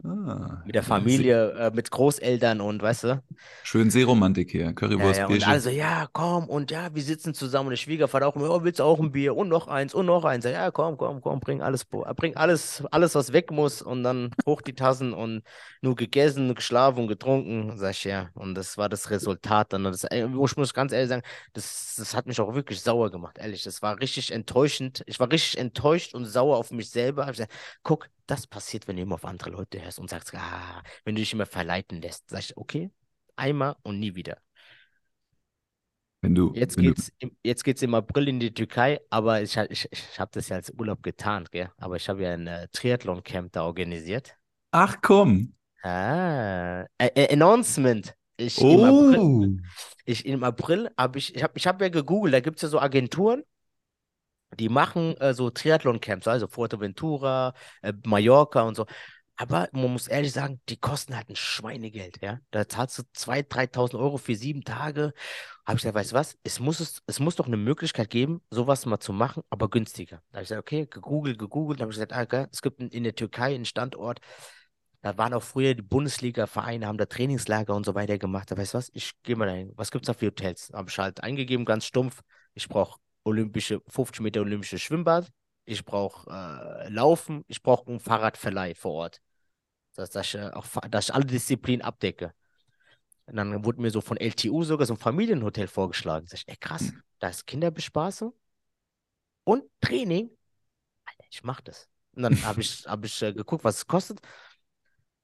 [0.05, 3.23] Ah, mit der Familie, äh, mit Großeltern und weißt du.
[3.65, 5.35] Schön Seeromantik hier, Currywurst, ja, ja.
[5.35, 8.79] Und also, ja, komm, und ja, wir sitzen zusammen und der Schwiegervater auch, oh, willst
[8.79, 10.45] du auch ein Bier und noch eins und noch eins.
[10.45, 14.63] Ja, komm, komm, komm, bring alles, bring alles, alles, was weg muss und dann hoch
[14.63, 15.43] die Tassen und
[15.83, 17.77] nur gegessen, geschlafen und getrunken.
[17.77, 18.31] Sag ich, ja.
[18.35, 19.85] Und das war das Resultat dann.
[19.85, 21.23] Das, ich muss ganz ehrlich sagen,
[21.55, 23.65] das, das hat mich auch wirklich sauer gemacht, ehrlich.
[23.65, 25.03] Das war richtig enttäuschend.
[25.07, 27.25] Ich war richtig enttäuscht und sauer auf mich selber.
[27.25, 27.53] Ich gesagt,
[27.83, 31.21] guck, das passiert, wenn du immer auf andere Leute hörst und sagst, ah, wenn du
[31.21, 32.31] dich immer verleiten lässt.
[32.31, 32.91] Sag ich, okay,
[33.37, 34.39] einmal und nie wieder.
[36.21, 37.31] Wenn du, jetzt wenn geht's, du...
[37.43, 40.71] jetzt geht's im April in die Türkei, aber ich, ich, ich habe das ja als
[40.71, 41.71] Urlaub getan, gell?
[41.79, 44.35] Aber ich habe ja ein äh, Triathlon-Camp da organisiert.
[44.73, 45.55] Ach komm.
[45.83, 48.15] Ah, äh, Announcement.
[48.37, 48.71] Ich, oh.
[48.71, 49.63] im April,
[50.05, 52.69] ich im April habe ich, ich habe ich hab ja gegoogelt, da gibt es ja
[52.69, 53.43] so Agenturen,
[54.59, 58.87] die machen äh, so Triathlon-Camps, also Fuerteventura, äh, Mallorca und so.
[59.37, 62.41] Aber man muss ehrlich sagen, die kosten halt ein Schweinegeld, ja.
[62.51, 65.13] Da zahlst du 2.000, 3.000 Euro für sieben Tage.
[65.65, 66.37] Habe ich gesagt, weißt du was?
[66.43, 70.23] Es muss, es, es muss doch eine Möglichkeit geben, sowas mal zu machen, aber günstiger.
[70.31, 71.79] Da habe ich gesagt, okay, gegoogelt, gegoogelt.
[71.79, 74.21] Da habe ich gesagt, ah, okay, es gibt in der Türkei einen Standort,
[75.03, 78.51] da waren auch früher die Bundesliga-Vereine, haben da Trainingslager und so weiter gemacht.
[78.51, 78.91] Da weißt du was?
[78.95, 79.73] Ich gehe mal dahin.
[79.77, 80.71] Was gibt es da für Hotels?
[80.75, 82.23] Habe ich halt eingegeben, ganz stumpf.
[82.55, 85.31] Ich brauche olympische, 50 Meter olympische Schwimmbad.
[85.65, 87.45] Ich brauche äh, Laufen.
[87.47, 89.21] Ich brauche einen Fahrradverleih vor Ort.
[89.95, 92.33] Dass, dass, ich, äh, auch, dass ich alle Disziplinen abdecke.
[93.27, 96.27] Und dann wurde mir so von LTU sogar so ein Familienhotel vorgeschlagen.
[96.27, 98.33] Sag ich, ey krass, da ist Kinderbespaßung
[99.45, 100.31] und Training.
[101.05, 101.89] Alter, ich mach das.
[102.13, 104.21] Und dann habe ich, hab ich äh, geguckt, was es kostet.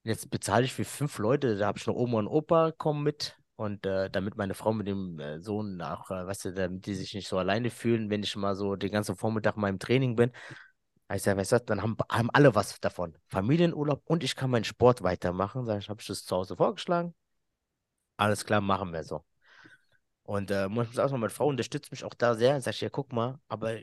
[0.02, 3.38] Jetzt bezahle ich für fünf Leute, da habe ich noch Oma und Opa kommen mit.
[3.56, 6.94] Und äh, damit meine Frau mit dem äh, Sohn auch, äh, weißt du, damit die
[6.94, 10.16] sich nicht so alleine fühlen, wenn ich mal so den ganzen Vormittag mal im Training
[10.16, 10.32] bin.
[11.12, 13.16] Ich sage, weißt du, dann haben, haben alle was davon.
[13.28, 15.66] Familienurlaub und ich kann meinen Sport weitermachen.
[15.66, 17.14] Sag ich, habe ich das zu Hause vorgeschlagen.
[18.16, 19.24] Alles klar, machen wir so.
[20.22, 22.60] Und äh, muss ich auch sagen, meine Frau unterstützt mich auch da sehr.
[22.60, 23.76] Sag ich, ja, guck mal, aber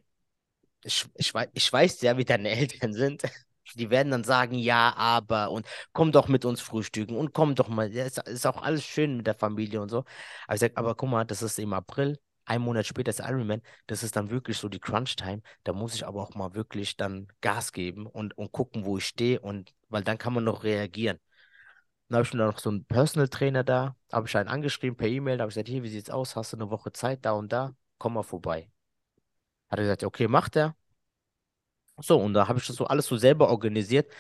[0.84, 3.24] ich, ich, ich weiß ja, wie deine Eltern sind.
[3.76, 7.68] Die werden dann sagen, ja, aber und komm doch mit uns frühstücken und komm doch
[7.70, 7.92] mal.
[7.94, 10.00] Ja, ist, ist auch alles schön mit der Familie und so.
[10.46, 13.62] Aber ich sage, aber guck mal, das ist im April, ein Monat später ist Ironman,
[13.88, 15.42] das ist dann wirklich so die Crunch-Time.
[15.64, 19.06] Da muss ich aber auch mal wirklich dann Gas geben und, und gucken, wo ich
[19.08, 21.20] stehe und weil dann kann man noch reagieren.
[22.10, 25.40] Dann habe ich noch so einen Personal Trainer da, habe ich einen angeschrieben per E-Mail,
[25.40, 26.36] habe ich gesagt, hier, wie sieht's aus?
[26.36, 27.76] Hast du eine Woche Zeit da und da?
[27.98, 28.70] Komm mal vorbei.
[29.70, 30.76] Hat er gesagt, okay, macht er.
[32.02, 34.12] So, und da habe ich das so alles so selber organisiert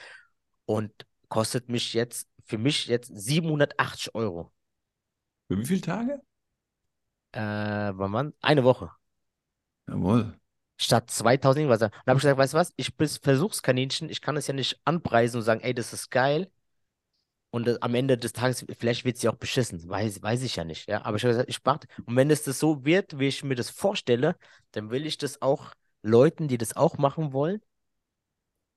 [0.65, 0.91] und
[1.29, 4.51] kostet mich jetzt, für mich jetzt 780 Euro.
[5.47, 6.21] Für wie viele Tage?
[7.31, 8.33] Äh, wann?
[8.41, 8.91] Eine Woche.
[9.87, 10.37] Jawohl.
[10.77, 11.79] Statt 2000 irgendwas.
[11.79, 14.79] Dann habe ich gesagt, weißt du was, ich bin Versuchskaninchen, ich kann es ja nicht
[14.83, 16.51] anpreisen und sagen, ey, das ist geil.
[17.51, 20.55] Und äh, am Ende des Tages, vielleicht wird es ja auch beschissen, weiß, weiß ich
[20.55, 20.87] ja nicht.
[20.87, 21.03] Ja?
[21.05, 21.87] Aber ich habe gesagt, ich warte.
[22.05, 24.35] Und wenn es das so wird, wie ich mir das vorstelle,
[24.71, 27.61] dann will ich das auch Leuten, die das auch machen wollen,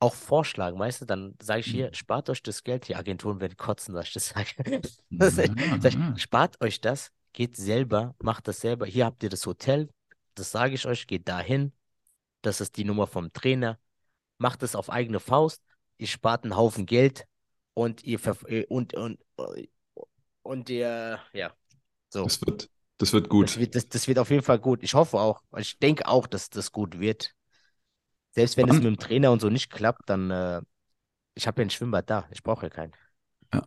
[0.00, 1.94] auch vorschlagen, weißt du, dann sage ich hier, mhm.
[1.94, 4.82] spart euch das Geld, die Agenturen werden kotzen, dass ich das sage.
[5.10, 5.44] das ja,
[5.82, 8.86] ich, spart euch das, geht selber, macht das selber.
[8.86, 9.88] Hier habt ihr das Hotel,
[10.34, 11.72] das sage ich euch, geht dahin.
[12.42, 13.78] Das ist die Nummer vom Trainer.
[14.38, 15.62] Macht es auf eigene Faust.
[15.96, 17.24] Ihr spart einen Haufen Geld
[17.72, 18.20] und ihr
[18.68, 19.18] und und
[20.42, 21.54] und ihr ja
[22.10, 22.24] so.
[22.24, 23.48] Das wird, das wird gut.
[23.48, 24.82] Das wird, das, das wird auf jeden Fall gut.
[24.82, 27.34] Ich hoffe auch, ich denke auch, dass das gut wird.
[28.34, 30.60] Selbst wenn es mit dem Trainer und so nicht klappt, dann, äh,
[31.34, 32.92] ich habe ja ein Schwimmbad da, ich brauche ja keinen.
[33.52, 33.62] Ja.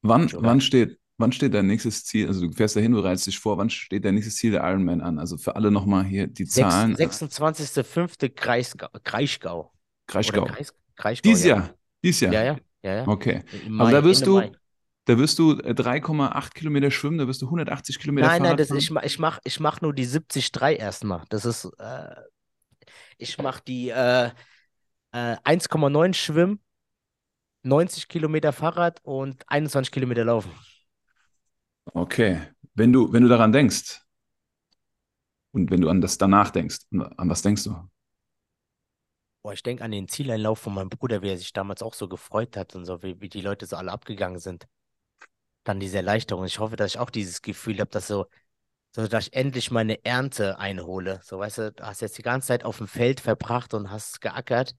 [0.00, 2.26] Wann, wann, steht, wann steht dein nächstes Ziel?
[2.26, 5.18] Also du fährst dahin, bereitest dich vor, wann steht dein nächstes Ziel der Ironman an?
[5.18, 6.96] Also für alle nochmal hier die Zahlen.
[6.96, 8.30] 26.05.
[8.34, 8.88] Kraichgau.
[9.04, 9.72] Kraichgau.
[10.06, 10.44] Kraichgau.
[10.46, 11.56] Kreis, Kraichgau Dieses ja.
[11.56, 11.74] Jahr?
[12.02, 12.32] Dieses Jahr?
[12.32, 12.56] Ja, ja.
[12.82, 13.08] ja, ja.
[13.08, 13.42] Okay.
[13.68, 14.38] Mai, Aber da wirst du...
[14.38, 14.52] Mai.
[15.06, 18.70] Da wirst du 3,8 äh, Kilometer schwimmen, da wirst du 180 Kilometer Nein, nein, das,
[18.70, 21.24] ich, ich mache ich mach nur die 70,3 erstmal.
[21.30, 22.14] Das ist, äh,
[23.20, 24.30] ich mache die äh,
[25.12, 26.60] äh, 1,9 Schwimmen,
[27.62, 30.52] 90 Kilometer Fahrrad und 21 Kilometer Laufen.
[31.92, 32.40] Okay.
[32.74, 34.00] Wenn du, wenn du daran denkst
[35.52, 37.76] und wenn du an das danach denkst, an was denkst du?
[39.42, 42.08] Boah, ich denke an den Zieleinlauf von meinem Bruder, wie er sich damals auch so
[42.08, 44.66] gefreut hat und so, wie, wie die Leute so alle abgegangen sind.
[45.64, 46.44] Dann diese Erleichterung.
[46.44, 48.26] Ich hoffe, dass ich auch dieses Gefühl habe, dass so
[48.92, 51.20] so dass ich endlich meine Ernte einhole.
[51.22, 54.20] So, weißt du, du hast jetzt die ganze Zeit auf dem Feld verbracht und hast
[54.20, 54.74] geackert.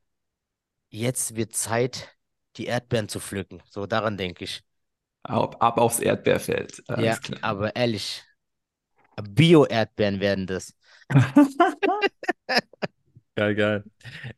[0.90, 2.10] Jetzt wird Zeit,
[2.58, 3.64] die Erdbeeren zu pflücken.
[3.70, 4.62] So, daran denke ich.
[5.24, 6.84] Ab, ab aufs Erdbeerfeld.
[6.98, 8.24] Ja, aber ehrlich,
[9.22, 10.76] Bio-Erdbeeren werden das.
[13.36, 13.84] geil, geil.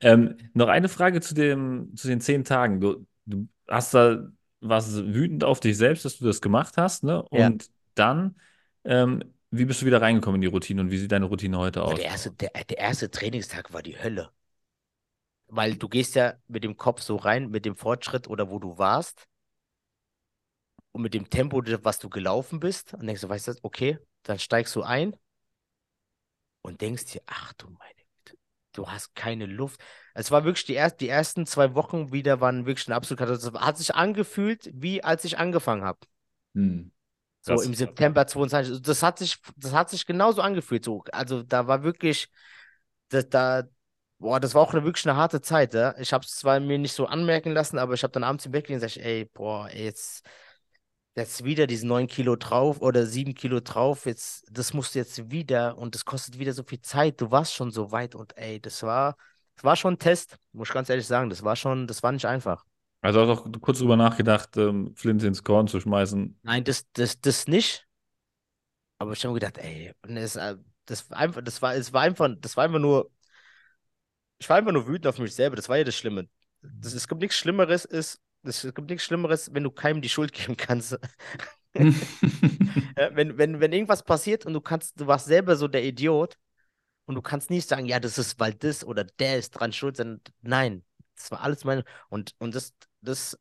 [0.02, 2.80] Ähm, noch eine Frage zu, dem, zu den zehn Tagen.
[2.80, 4.28] Du, du hast da
[4.60, 7.24] was wütend auf dich selbst, dass du das gemacht hast, ne?
[7.24, 7.70] Und ja.
[7.96, 8.36] dann,
[8.86, 11.84] ähm, wie bist du wieder reingekommen in die Routine und wie sieht deine Routine heute
[11.84, 11.96] aus?
[11.96, 14.32] Der erste, der, der erste Trainingstag war die Hölle.
[15.48, 18.80] Weil du gehst ja mit dem Kopf so rein, mit dem Fortschritt oder wo du
[18.80, 19.28] warst
[20.92, 24.40] und mit dem Tempo, was du gelaufen bist, und denkst du, weißt du, okay, dann
[24.40, 25.16] steigst du ein
[26.64, 28.40] und denkst dir, ach du meine Güte,
[28.74, 29.80] du hast keine Luft.
[30.16, 33.64] Es war wirklich die, erst, die ersten zwei Wochen wieder waren wirklich eine absolute Katastrophe.
[33.64, 36.00] Hat sich angefühlt, wie als ich angefangen habe.
[36.56, 36.92] Hm.
[37.46, 38.82] So im September 22.
[38.82, 40.86] Das hat sich, das hat sich genauso angefühlt.
[40.86, 41.04] So.
[41.12, 42.30] Also da war wirklich,
[43.10, 43.64] das, da,
[44.18, 45.74] boah, das war auch eine, wirklich eine harte Zeit.
[45.74, 45.96] Ja?
[46.00, 48.54] Ich habe es zwar mir nicht so anmerken lassen, aber ich habe dann abends im
[48.54, 50.24] Bett gelegen und gesagt, ey, boah, ey, jetzt
[51.16, 55.32] jetzt wieder diese 9 Kilo drauf oder 7 Kilo drauf, jetzt, das musst du jetzt
[55.32, 57.22] wieder und das kostet wieder so viel Zeit.
[57.22, 59.16] Du warst schon so weit und ey, das war,
[59.56, 61.30] das war schon ein Test, muss ich ganz ehrlich sagen.
[61.30, 62.66] Das war schon, das war nicht einfach.
[63.04, 66.40] Also hast du auch kurz drüber nachgedacht, ähm, Flint ins Korn zu schmeißen?
[66.42, 67.86] Nein, das, das, das nicht.
[68.98, 72.02] Aber ich habe mir gedacht, ey, das, äh, das war einfach, das war, es war
[72.02, 73.12] einfach, das war einfach nur,
[74.38, 75.58] ich war einfach nur wütend auf mich selber.
[75.58, 76.30] Das war ja das Schlimme.
[76.62, 80.32] Das, es gibt nichts Schlimmeres, ist, es gibt nichts Schlimmeres, wenn du keinem die Schuld
[80.34, 80.98] geben kannst.
[81.74, 86.38] wenn, wenn, wenn irgendwas passiert und du kannst, du warst selber so der Idiot
[87.06, 89.98] und du kannst nicht sagen, ja, das ist, weil das oder der ist dran schuld,
[89.98, 90.86] sondern nein,
[91.16, 91.84] das war alles meine.
[92.10, 93.38] Und, und das, das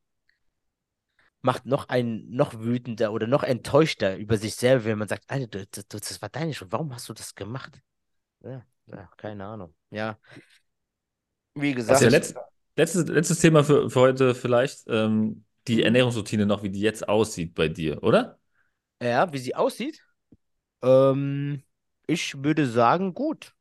[1.40, 5.64] macht noch einen noch wütender oder noch enttäuschter über sich selber, wenn man sagt, Alter,
[5.70, 7.81] das, das war deine Schuld, warum hast du das gemacht?
[8.40, 9.75] Ja, ja keine Ahnung.
[9.90, 10.18] Ja.
[11.55, 12.01] Wie gesagt.
[12.01, 12.40] Also der letzte,
[12.75, 14.85] Letztes, letztes Thema für, für heute vielleicht.
[14.88, 15.83] Ähm, die mhm.
[15.83, 18.38] Ernährungsroutine noch, wie die jetzt aussieht bei dir, oder?
[19.01, 20.03] Ja, wie sie aussieht?
[20.83, 21.62] Ähm,
[22.07, 23.55] ich würde sagen, gut.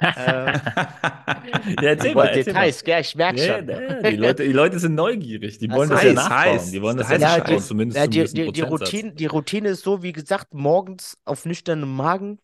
[0.00, 0.60] Ähm,
[1.80, 2.84] ja, erzähl mal, Details.
[2.84, 3.68] Gell, ich merke schon.
[3.68, 6.38] Ja, die, Leute, die Leute sind neugierig, die wollen das, das ja nachbauen.
[6.38, 6.70] Heiß.
[6.70, 9.82] Die wollen das, das ja nachbauen, zumindest ja, die, die, die, Routine, die Routine ist
[9.82, 12.38] so, wie gesagt, morgens auf nüchternem Magen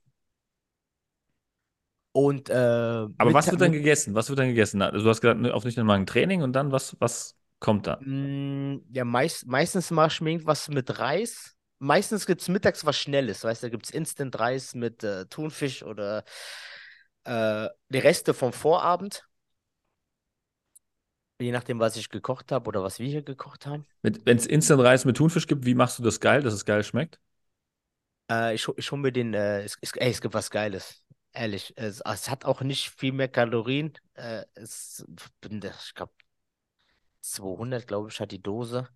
[2.17, 4.15] und, äh, Aber was wird dann gegessen?
[4.15, 4.81] Was wird dann gegessen?
[4.81, 7.99] Also du hast gesagt, ne, auf nüchternen Magen Training und dann was, was kommt da?
[8.01, 11.57] Mm, ja, meist, meistens mache ich mir irgendwas mit Reis.
[11.79, 15.27] Meistens gibt es mittags was Schnelles, weißt du, da gibt es Instant Reis mit äh,
[15.27, 16.25] Thunfisch oder
[17.27, 19.29] äh, die Reste vom Vorabend.
[21.39, 23.85] Je nachdem, was ich gekocht habe oder was wir hier gekocht haben.
[24.03, 26.83] Wenn es Instant Reis mit Thunfisch gibt, wie machst du das geil, dass es geil
[26.83, 27.21] schmeckt?
[28.31, 31.05] Äh, ich, ich hole mir den, äh, es, es, ey, es gibt was Geiles
[31.37, 33.93] ehrlich, es, es, hat auch nicht viel mehr Kalorien.
[34.15, 36.13] Äh, es, ich glaube,
[37.21, 38.89] 200, glaube ich, hat die Dose.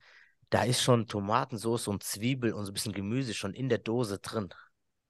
[0.48, 4.18] Da ist schon Tomatensauce und Zwiebel und so ein bisschen Gemüse schon in der Dose
[4.18, 4.48] drin.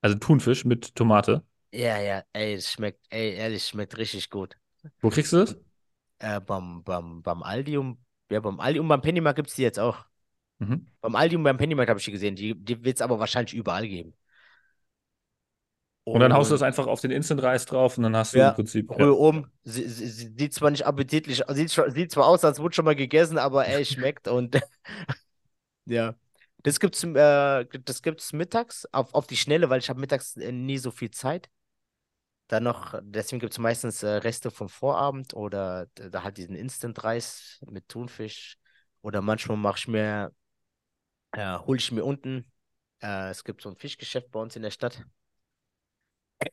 [0.02, 1.42] Also Thunfisch mit Tomate?
[1.72, 4.56] Ja, ja, ey, es schmeckt, ey, ehrlich, schmeckt richtig gut.
[5.00, 5.56] Wo kriegst du das?
[6.18, 7.98] Äh, beim, beim, beim Aldi und,
[8.30, 10.04] ja, beim Aldi und beim Pennymarkt gibt es die jetzt auch.
[10.58, 10.86] Mhm.
[11.00, 12.34] Beim Aldi und beim Pennymarkt habe ich die gesehen.
[12.34, 14.14] Die, die wird es aber wahrscheinlich überall geben.
[16.04, 18.38] Und, und dann haust du das einfach auf den Instant-Reis drauf und dann hast du
[18.38, 18.90] ja, im Prinzip.
[18.90, 19.12] Rühr ja.
[19.12, 19.46] um.
[19.62, 22.96] Sie, sie, sie, sieht zwar nicht appetitlich, sieht, sieht zwar aus, als wurde schon mal
[22.96, 24.60] gegessen, aber ey, schmeckt und
[25.86, 26.14] ja.
[26.62, 30.52] Das gibt's, äh, das gibt's mittags auf, auf die Schnelle, weil ich habe mittags äh,
[30.52, 31.48] nie so viel Zeit.
[32.50, 37.60] Dann noch, deswegen gibt es meistens äh, Reste vom Vorabend oder da halt diesen Instant-Reis
[37.70, 38.56] mit Thunfisch.
[39.02, 40.32] Oder manchmal mache ich mir,
[41.32, 42.50] äh, hole ich mir unten,
[43.02, 45.04] äh, es gibt so ein Fischgeschäft bei uns in der Stadt.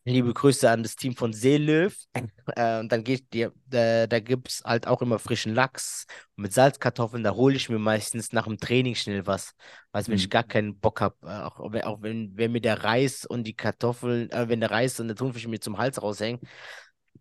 [0.04, 1.92] Liebe Grüße an das Team von Seelöw.
[2.56, 6.06] Äh, und dann geht dir, äh, da gibt es halt auch immer frischen Lachs
[6.38, 7.22] mit Salzkartoffeln.
[7.22, 9.54] Da hole ich mir meistens nach dem Training schnell was.
[9.92, 10.22] Weißt, wenn mhm.
[10.22, 13.54] ich gar keinen Bock habe, äh, auch, auch, wenn, wenn mir der Reis und die
[13.54, 16.40] Kartoffeln, äh, wenn der Reis und der Thunfisch mir zum Hals raushängen,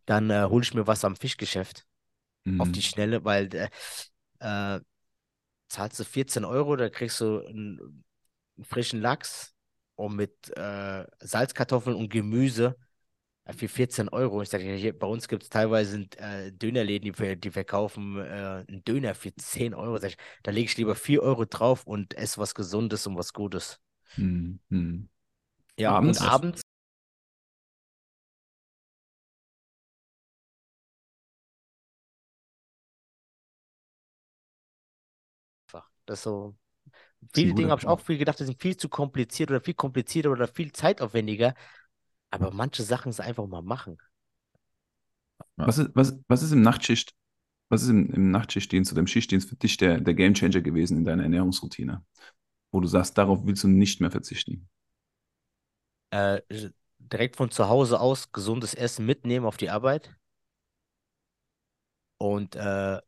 [0.05, 1.85] dann äh, hole ich mir was am Fischgeschäft.
[2.45, 2.61] Mhm.
[2.61, 2.85] Auf die mhm.
[2.85, 3.49] Schnelle, weil
[4.39, 4.81] äh,
[5.69, 8.05] zahlst du 14 Euro, da kriegst du einen
[8.63, 9.56] frischen Lachs
[9.97, 12.77] und mit äh, Salzkartoffeln und Gemüse
[13.45, 14.43] äh, für 14 Euro.
[14.43, 18.85] Ich sage, hier, bei uns gibt es teilweise äh, Dönerläden, die, die verkaufen äh, einen
[18.85, 20.03] Döner für 10 Euro.
[20.05, 23.81] Ich, da lege ich lieber 4 Euro drauf und esse was Gesundes und was Gutes.
[24.15, 25.09] Hm, hm.
[25.79, 26.63] Ja, abends, und abends
[36.07, 36.55] Das ist so
[37.35, 40.31] Viele Dinge habe ich auch viel gedacht, die sind viel zu kompliziert oder viel komplizierter
[40.31, 41.55] oder viel zeitaufwendiger.
[42.31, 43.99] Aber manche Sachen ist einfach mal machen.
[45.57, 47.15] Was ist, was, was ist im Nachtschicht
[47.71, 51.05] Was ist im, im Nachtschichtdienst oder im Schichtdienst für dich der, der Gamechanger gewesen in
[51.05, 52.05] deiner Ernährungsroutine?
[52.73, 54.69] Wo du sagst, darauf willst du nicht mehr verzichten?
[56.11, 56.41] Äh,
[56.99, 60.17] direkt von zu Hause aus gesundes Essen mitnehmen auf die Arbeit
[62.19, 63.01] und äh,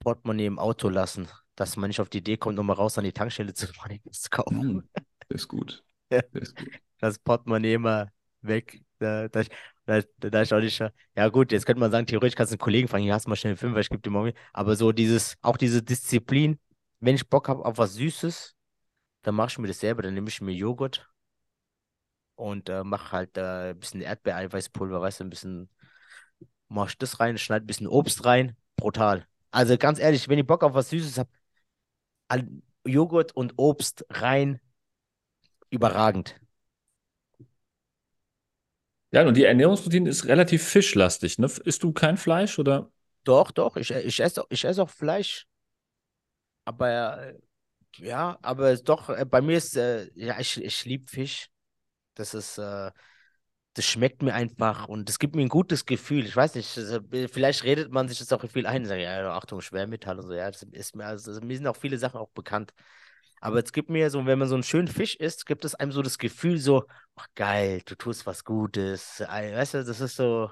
[0.00, 1.28] Portemonnaie im Auto lassen,
[1.62, 4.28] dass man nicht auf die Idee kommt, nochmal raus an die Tankstelle zu fahren, zu
[4.30, 4.82] kaufen.
[4.94, 5.84] Oh, das ist gut.
[6.10, 6.68] Das ist gut.
[7.00, 8.08] Das Portemonnaie immer
[8.42, 8.82] weg.
[8.98, 9.42] Da, da,
[9.86, 10.78] da, da ich auch nicht,
[11.16, 13.30] ja gut, jetzt könnte man sagen, theoretisch kannst du einen Kollegen fragen, hier hast du
[13.30, 14.32] mal schnell einen Fünfer, ich gebe dir morgen.
[14.52, 16.58] Aber so dieses, auch diese Disziplin,
[17.00, 18.54] wenn ich Bock habe auf was Süßes,
[19.22, 21.08] dann mache ich mir das selber, dann nehme ich mir Joghurt
[22.34, 25.68] und äh, mache halt äh, ein bisschen Erdbeereiweißpulver, weißt du, ein bisschen,
[26.68, 29.26] mach ich das rein, schneide ein bisschen Obst rein, brutal.
[29.50, 31.30] Also ganz ehrlich, wenn ich Bock auf was Süßes habe,
[32.86, 34.60] Joghurt und Obst rein,
[35.70, 36.40] überragend.
[39.12, 41.50] Ja, und die Ernährungsroutine ist relativ fischlastig, ne?
[41.64, 42.90] Isst du kein Fleisch oder?
[43.24, 45.46] Doch, doch, ich, ich esse ich ess auch Fleisch.
[46.64, 47.34] Aber
[47.96, 51.48] ja, aber doch, äh, bei mir ist, äh, ja, ich, ich liebe Fisch.
[52.14, 52.90] Das ist, äh,
[53.74, 56.26] das schmeckt mir einfach und es gibt mir ein gutes Gefühl.
[56.26, 59.60] Ich weiß nicht, also, vielleicht redet man sich das auch viel ein, sagt, ja, Achtung,
[59.60, 62.72] Schwermetall und so, ja, das ist mir, also, mir sind auch viele Sachen auch bekannt.
[63.40, 65.90] Aber es gibt mir so, wenn man so einen schönen Fisch isst, gibt es einem
[65.90, 66.84] so das Gefühl, so,
[67.16, 69.20] ach geil, du tust was Gutes.
[69.20, 70.50] Weißt du, das ist so,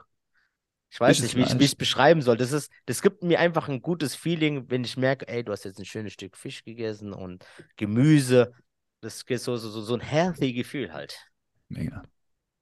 [0.91, 2.37] ich weiß nicht, wie ich es beschreiben soll.
[2.37, 5.65] Das, ist, das gibt mir einfach ein gutes Feeling, wenn ich merke, ey, du hast
[5.65, 8.53] jetzt ein schönes Stück Fisch gegessen und Gemüse.
[9.01, 11.17] Das ist so, so, so ein healthy Gefühl halt.
[11.69, 12.03] Mega.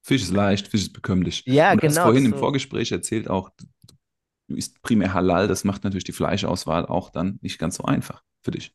[0.09, 1.45] Fisch ist leicht, Fisch ist bekömmlich.
[1.47, 1.93] Ja, und genau.
[1.93, 2.39] Du hast vorhin im so.
[2.39, 3.51] Vorgespräch erzählt auch,
[4.49, 8.23] du isst primär halal, das macht natürlich die Fleischauswahl auch dann nicht ganz so einfach
[8.43, 8.75] für dich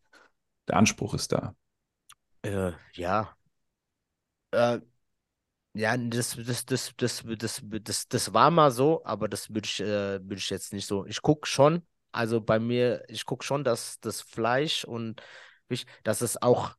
[0.68, 1.56] der Anspruch ist da.
[2.44, 3.36] Äh, ja.
[4.52, 4.80] Äh,
[5.74, 9.80] ja, das, das, das, das, das, das, das war mal so, aber das würde ich,
[9.80, 11.06] äh, würd ich jetzt nicht so.
[11.06, 15.22] Ich gucke schon, also bei mir, ich gucke schon, dass das Fleisch und
[16.04, 16.76] dass es auch,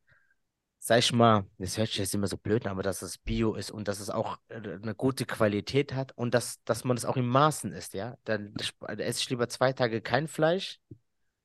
[0.87, 3.55] sag ich mal, das hört sich jetzt immer so blöd an, aber dass es Bio
[3.55, 7.05] ist und dass es auch äh, eine gute Qualität hat und dass, dass man es
[7.07, 8.17] auch in Maßen isst, ja.
[8.25, 8.55] Dann
[8.89, 10.81] esse ich lieber zwei Tage kein Fleisch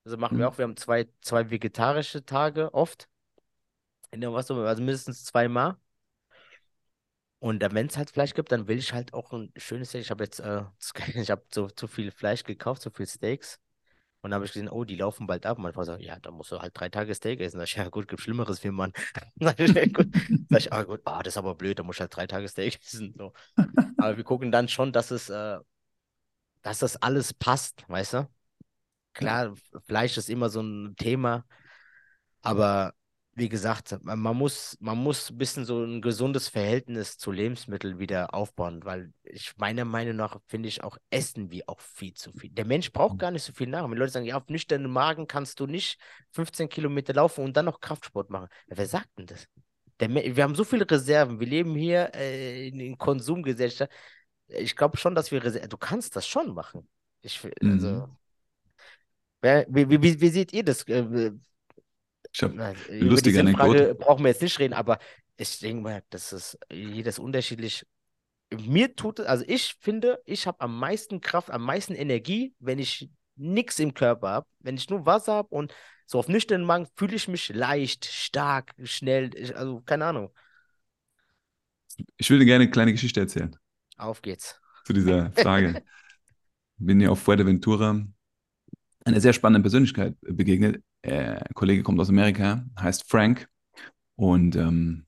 [0.04, 0.52] also machen wir mhm.
[0.52, 3.08] auch, wir haben zwei, zwei vegetarische Tage oft.
[4.12, 5.76] Also mindestens zweimal.
[7.38, 10.02] Und wenn es halt Fleisch gibt, dann will ich halt auch ein schönes Steak.
[10.02, 10.64] Ich habe jetzt, äh,
[11.14, 13.60] ich habe so zu viel Fleisch gekauft, zu viel Steaks.
[14.22, 15.56] Und dann habe ich gesehen, oh, die laufen bald ab.
[15.56, 17.58] Und meine Frau sagt, ja, da musst du halt drei Tage Steak essen.
[17.58, 18.92] Sag ich, ja gut, gibt Schlimmeres für Mann.
[19.40, 20.08] Sag ich, ja, gut.
[20.50, 22.48] Sag ich, ah gut, ah, das ist aber blöd, da muss ich halt drei Tage
[22.48, 23.14] Steak essen.
[23.16, 23.32] So.
[23.96, 25.58] Aber wir gucken dann schon, dass es, äh,
[26.62, 28.28] dass das alles passt, weißt du?
[29.14, 29.54] Klar,
[29.86, 31.44] Fleisch ist immer so ein Thema,
[32.42, 32.94] aber
[33.40, 38.34] wie gesagt, man muss, man muss ein bisschen so ein gesundes Verhältnis zu Lebensmitteln wieder
[38.34, 42.50] aufbauen, weil ich meiner Meinung nach finde ich auch essen wir auch viel zu viel.
[42.50, 43.18] Der Mensch braucht mhm.
[43.18, 43.92] gar nicht so viel Nahrung.
[43.92, 45.98] Wenn Leute sagen, ja, auf nüchternen Magen kannst du nicht
[46.32, 48.48] 15 Kilometer laufen und dann noch Kraftsport machen.
[48.68, 49.48] Ja, wer sagt denn das?
[50.00, 51.40] Der, wir haben so viele Reserven.
[51.40, 53.90] Wir leben hier äh, in, Konsumgesellschaft.
[54.48, 55.70] Ich glaube schon, dass wir Reserven.
[55.70, 56.86] Du kannst das schon machen.
[57.22, 58.16] Ich, also, mhm.
[59.42, 60.84] Wie, wie, wie, wie seht ihr das?
[62.32, 63.94] Ich habe eine lustige Anekdote.
[63.94, 64.98] Brauchen wir jetzt nicht reden, aber
[65.36, 67.86] ich denke mal, das ist jedes unterschiedlich.
[68.52, 72.78] Mir tut es, also ich finde, ich habe am meisten Kraft, am meisten Energie, wenn
[72.78, 74.46] ich nichts im Körper habe.
[74.58, 75.72] Wenn ich nur Wasser habe und
[76.06, 80.30] so auf nüchternen Magen fühle ich mich leicht, stark, schnell, also keine Ahnung.
[82.16, 83.56] Ich würde gerne eine kleine Geschichte erzählen.
[83.96, 84.60] Auf geht's.
[84.84, 85.82] Zu dieser Frage.
[86.78, 88.04] Bin ja auf Fuerteventura
[89.04, 90.82] eine sehr spannende Persönlichkeit begegnet.
[91.02, 93.48] Äh, ein Kollege kommt aus Amerika, heißt Frank.
[94.16, 95.06] Und ähm,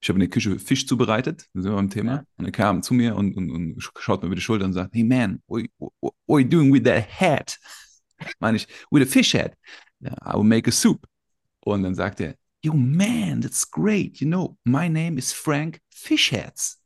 [0.00, 2.12] ich habe in der Küche Fisch zubereitet, da sind wir beim Thema.
[2.12, 2.24] Ja.
[2.38, 4.94] Und er kam zu mir und, und, und, schaut mir über die Schulter und sagt,
[4.94, 7.58] hey man, what, what, what are you doing with that hat?
[8.38, 9.54] Meine ich, with a fish head.
[10.02, 11.06] I will make a soup.
[11.60, 14.20] Und dann sagt er, yo man, that's great.
[14.20, 16.78] You know, my name is Frank Fishheads.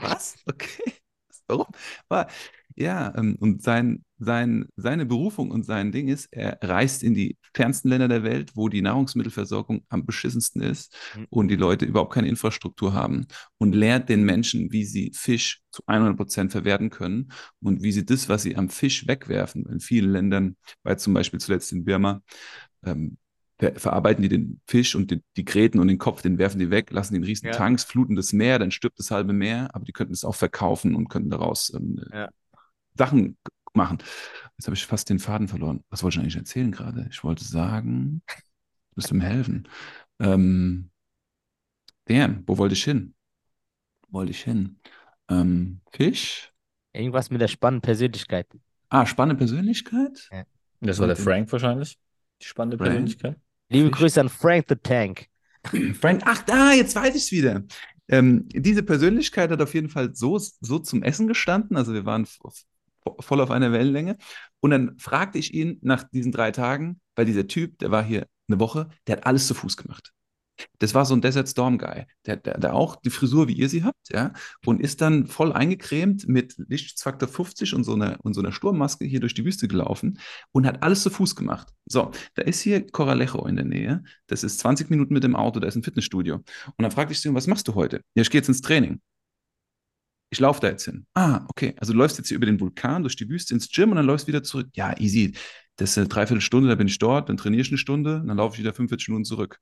[0.00, 0.36] Was?
[0.48, 0.94] Okay.
[1.48, 1.66] Warum?
[2.08, 2.28] War,
[2.76, 7.36] ja, ähm, und sein, sein, seine Berufung und sein Ding ist, er reist in die
[7.54, 11.26] fernsten Länder der Welt, wo die Nahrungsmittelversorgung am beschissensten ist mhm.
[11.30, 13.26] und die Leute überhaupt keine Infrastruktur haben
[13.58, 18.04] und lehrt den Menschen, wie sie Fisch zu 100 Prozent verwerten können und wie sie
[18.04, 22.22] das, was sie am Fisch wegwerfen, in vielen Ländern, weil zum Beispiel zuletzt in Birma,
[22.84, 23.16] ähm,
[23.76, 26.90] verarbeiten die den Fisch und die, die Gräten und den Kopf, den werfen die weg,
[26.90, 27.52] lassen den riesen ja.
[27.52, 30.94] Tanks, fluten das Meer, dann stirbt das halbe Meer, aber die könnten es auch verkaufen
[30.94, 32.28] und könnten daraus ähm, ja.
[32.94, 33.36] Sachen
[33.74, 33.98] machen.
[34.58, 35.84] Jetzt habe ich fast den Faden verloren.
[35.90, 37.06] Was wollte ich eigentlich erzählen gerade?
[37.10, 39.68] Ich wollte sagen, du bist mir helfen.
[40.20, 40.90] Ähm,
[42.04, 43.14] damn, wo wollte ich hin?
[44.08, 44.78] Wo wollte ich hin?
[45.28, 46.52] Ähm, Fisch?
[46.92, 48.46] Irgendwas mit der spannenden Persönlichkeit.
[48.90, 50.28] Ah, spannende Persönlichkeit?
[50.30, 50.44] Ja.
[50.80, 51.98] Das war der Frank wahrscheinlich.
[52.42, 52.90] Die spannende Frank.
[52.90, 53.36] Persönlichkeit.
[53.70, 55.26] Liebe Grüße an Frank the Tank.
[55.94, 57.62] Frank, ach da, jetzt weiß ich es wieder.
[58.08, 61.76] Ähm, diese Persönlichkeit hat auf jeden Fall so, so zum Essen gestanden.
[61.76, 62.26] Also wir waren
[63.20, 64.16] voll auf einer Wellenlänge.
[64.60, 68.26] Und dann fragte ich ihn nach diesen drei Tagen, weil dieser Typ, der war hier
[68.48, 70.12] eine Woche, der hat alles zu Fuß gemacht.
[70.78, 73.68] Das war so ein Desert Storm Guy, der, der, der auch die Frisur, wie ihr
[73.68, 74.32] sie habt, ja,
[74.64, 79.04] und ist dann voll eingecremt mit Lichtsfaktor 50 und so einer und so einer Sturmmaske
[79.04, 80.18] hier durch die Wüste gelaufen
[80.52, 81.68] und hat alles zu Fuß gemacht.
[81.86, 84.02] So, da ist hier Coralejo in der Nähe.
[84.26, 86.36] Das ist 20 Minuten mit dem Auto, da ist ein Fitnessstudio.
[86.36, 86.46] Und
[86.78, 88.02] dann fragte ich sie, was machst du heute?
[88.14, 89.00] Ja, ich gehe jetzt ins Training.
[90.32, 91.04] Ich laufe da jetzt hin.
[91.12, 91.74] Ah, okay.
[91.76, 94.06] Also du läufst jetzt hier über den Vulkan, durch die Wüste ins Gym und dann
[94.06, 94.68] läufst wieder zurück.
[94.72, 95.34] Ja, easy.
[95.76, 98.54] Das ist eine Dreiviertelstunde, da bin ich dort, dann trainiere ich eine Stunde, dann laufe
[98.54, 99.60] ich wieder 45 Minuten zurück.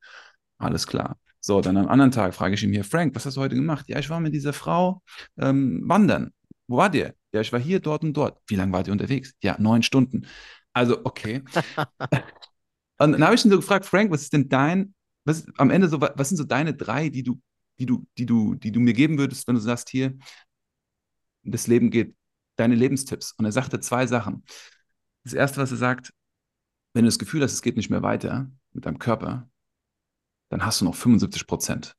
[0.58, 1.18] Alles klar.
[1.40, 3.86] So, dann am anderen Tag frage ich ihn hier, Frank, was hast du heute gemacht?
[3.88, 5.02] Ja, ich war mit dieser Frau
[5.38, 6.30] ähm, wandern.
[6.68, 7.14] Wo war ihr?
[7.32, 8.40] Ja, ich war hier, dort und dort.
[8.46, 9.32] Wie lange wart ihr unterwegs?
[9.42, 10.24] Ja, neun Stunden.
[10.72, 11.42] Also, okay.
[12.98, 15.88] und dann habe ich ihn so gefragt, Frank, was ist denn dein, was am Ende
[15.88, 17.40] so, was sind so deine drei, die du,
[17.80, 20.16] die du, die du, die du mir geben würdest, wenn du sagst, hier,
[21.42, 22.16] das Leben geht,
[22.56, 23.32] deine Lebenstipps.
[23.32, 24.44] Und er sagte zwei Sachen.
[25.24, 26.12] Das erste, was er sagt,
[26.94, 29.48] wenn du das Gefühl hast, es geht nicht mehr weiter mit deinem Körper,
[30.50, 31.96] dann hast du noch 75 Prozent.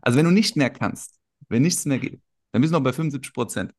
[0.00, 2.20] Also wenn du nicht mehr kannst, wenn nichts mehr geht,
[2.52, 3.74] dann bist du noch bei 75 Prozent.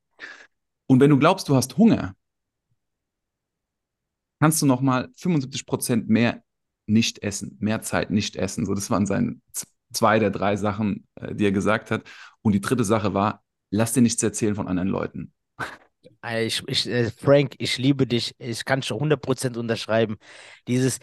[0.87, 2.15] Und wenn du glaubst, du hast Hunger,
[4.39, 6.43] kannst du noch mal 75 Prozent mehr
[6.87, 8.65] nicht essen, mehr Zeit nicht essen.
[8.65, 9.39] So, das waren seine
[9.91, 12.03] zwei der drei Sachen, äh, die er gesagt hat.
[12.41, 13.43] Und die dritte Sache war,
[13.75, 15.33] lass dir nichts erzählen von anderen Leuten.
[16.27, 18.33] Ich, ich, äh, Frank, ich liebe dich.
[18.39, 20.17] Ich kann schon 100% unterschreiben.
[20.67, 20.99] Dieses,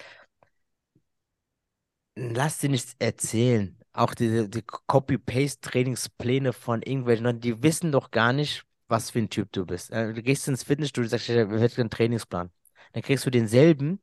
[2.16, 3.78] lass dir nichts erzählen.
[3.92, 9.52] Auch die, die Copy-Paste-Trainingspläne von irgendwelchen die wissen doch gar nicht, was für ein Typ
[9.52, 9.90] du bist.
[9.92, 12.50] Äh, du gehst ins Fitnessstudio, sagst, ich hätte einen Trainingsplan.
[12.92, 14.00] Dann kriegst du denselben.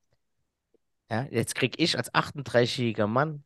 [1.09, 3.43] Ja, jetzt krieg ich als 38-jähriger Mann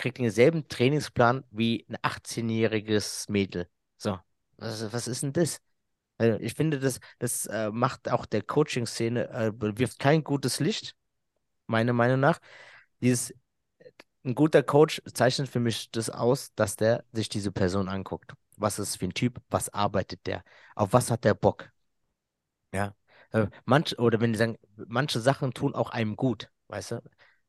[0.00, 3.68] krieg denselben Trainingsplan wie ein 18-jähriges Mädel.
[3.98, 4.18] So,
[4.60, 5.60] was, was ist denn das?
[6.18, 10.94] Also ich finde, das, das äh, macht auch der Coaching-Szene, äh, wirft kein gutes Licht,
[11.66, 12.40] meiner Meinung nach.
[13.00, 13.34] Dieses
[14.24, 18.32] ein guter Coach zeichnet für mich das aus, dass der sich diese Person anguckt.
[18.56, 19.40] Was ist für ein Typ?
[19.50, 20.44] Was arbeitet der?
[20.74, 21.70] Auf was hat der Bock?
[22.72, 22.94] Ja.
[23.32, 27.02] Äh, manch, oder wenn die sagen, manche Sachen tun auch einem gut, weißt du?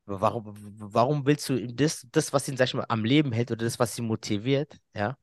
[0.05, 0.55] Warum,
[0.93, 3.79] warum willst du das, das, was ihn, sag ich mal, am Leben hält oder das,
[3.79, 5.17] was ihn motiviert, ja?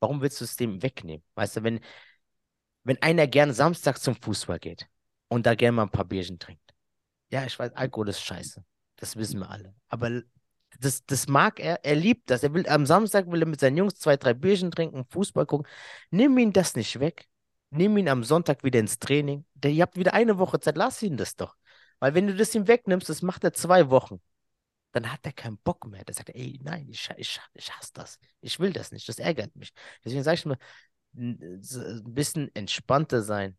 [0.00, 1.24] Warum willst du es dem wegnehmen?
[1.34, 1.80] Weißt du, wenn,
[2.84, 4.88] wenn einer gern Samstag zum Fußball geht
[5.28, 6.74] und da gerne mal ein paar Bierchen trinkt.
[7.30, 8.64] Ja, ich weiß, Alkohol ist scheiße.
[8.96, 9.74] Das wissen wir alle.
[9.88, 10.22] Aber
[10.78, 12.42] das, das mag er, er liebt das.
[12.42, 15.66] Er will am Samstag will er mit seinen Jungs zwei, drei Bierchen trinken, Fußball gucken.
[16.10, 17.26] Nimm ihn das nicht weg.
[17.70, 19.44] Nimm ihn am Sonntag wieder ins Training.
[19.54, 21.56] Der, ihr habt wieder eine Woche Zeit, lass ihn das doch.
[22.00, 24.20] Weil wenn du das ihm wegnimmst, das macht er zwei Wochen.
[24.92, 26.04] Dann hat er keinen Bock mehr.
[26.04, 28.18] Der sagt, ey, nein, ich, ich, ich hasse das.
[28.40, 29.08] Ich will das nicht.
[29.08, 29.72] Das ärgert mich.
[30.04, 30.58] Deswegen sage ich mal,
[31.16, 33.56] ein bisschen entspannter sein.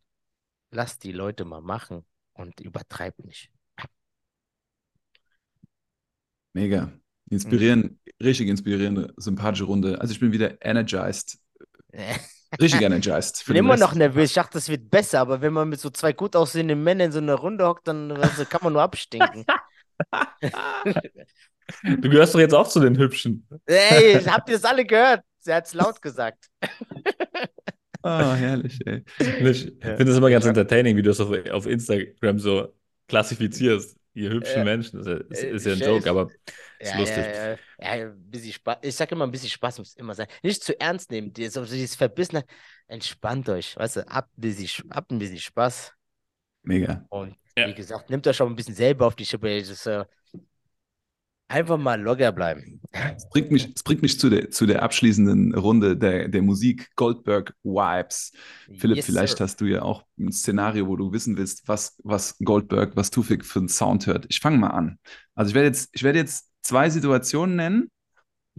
[0.72, 3.52] Lass die Leute mal machen und übertreib nicht.
[6.54, 6.92] Mega.
[7.30, 8.26] Inspirieren, mhm.
[8.26, 10.02] richtig inspirierende, sympathische Runde.
[10.02, 11.40] Also ich bin wieder energized.
[12.60, 13.38] Richtig energized.
[13.40, 14.32] Ich bin immer noch nervös.
[14.32, 17.12] Ich dachte, das wird besser, aber wenn man mit so zwei gut aussehenden Männern in
[17.14, 19.46] so einer Runde hockt, dann also, kann man nur abstinken.
[21.84, 23.48] du gehörst doch jetzt auch zu den Hübschen.
[23.66, 25.22] Ey, habt ihr das alle gehört?
[25.40, 26.50] Sie hat es laut gesagt.
[28.04, 29.04] Ah, oh, herrlich, ey.
[29.20, 32.74] Ich finde es immer ganz entertaining, wie du das auf, auf Instagram so
[33.08, 34.64] klassifizierst ihr hübschen ja.
[34.64, 35.04] Menschen.
[35.04, 36.30] Das ist, ist, ja ein Joke, aber
[36.80, 37.26] ist ja, lustig.
[37.26, 38.12] Ja, ja, ja.
[38.16, 38.78] bisschen Spaß.
[38.82, 40.28] Ich sage immer, ein bisschen Spaß muss immer sein.
[40.44, 41.32] Nicht zu ernst nehmen.
[41.32, 42.44] Dieses, dieses Verbissene,
[42.88, 43.76] entspannt euch.
[43.78, 45.94] Weißt du, habt ein bisschen, habt ein bisschen Spaß.
[46.64, 47.06] Mega.
[47.10, 49.60] Und wie gesagt, nehmt euch auch ein bisschen selber auf die Schippe.
[49.60, 50.06] Das ist, äh,
[51.52, 52.80] Einfach mal locker bleiben.
[52.94, 56.96] Es bringt mich, es bringt mich zu, der, zu der abschließenden Runde der, der Musik
[56.96, 58.32] Goldberg Vibes.
[58.78, 59.44] Philipp, yes, vielleicht sir.
[59.44, 63.46] hast du ja auch ein Szenario, wo du wissen willst, was, was Goldberg, was Tufik
[63.46, 64.28] für einen Sound hört.
[64.30, 64.98] Ich fange mal an.
[65.36, 67.92] Also ich werde jetzt, ich werde jetzt zwei Situationen nennen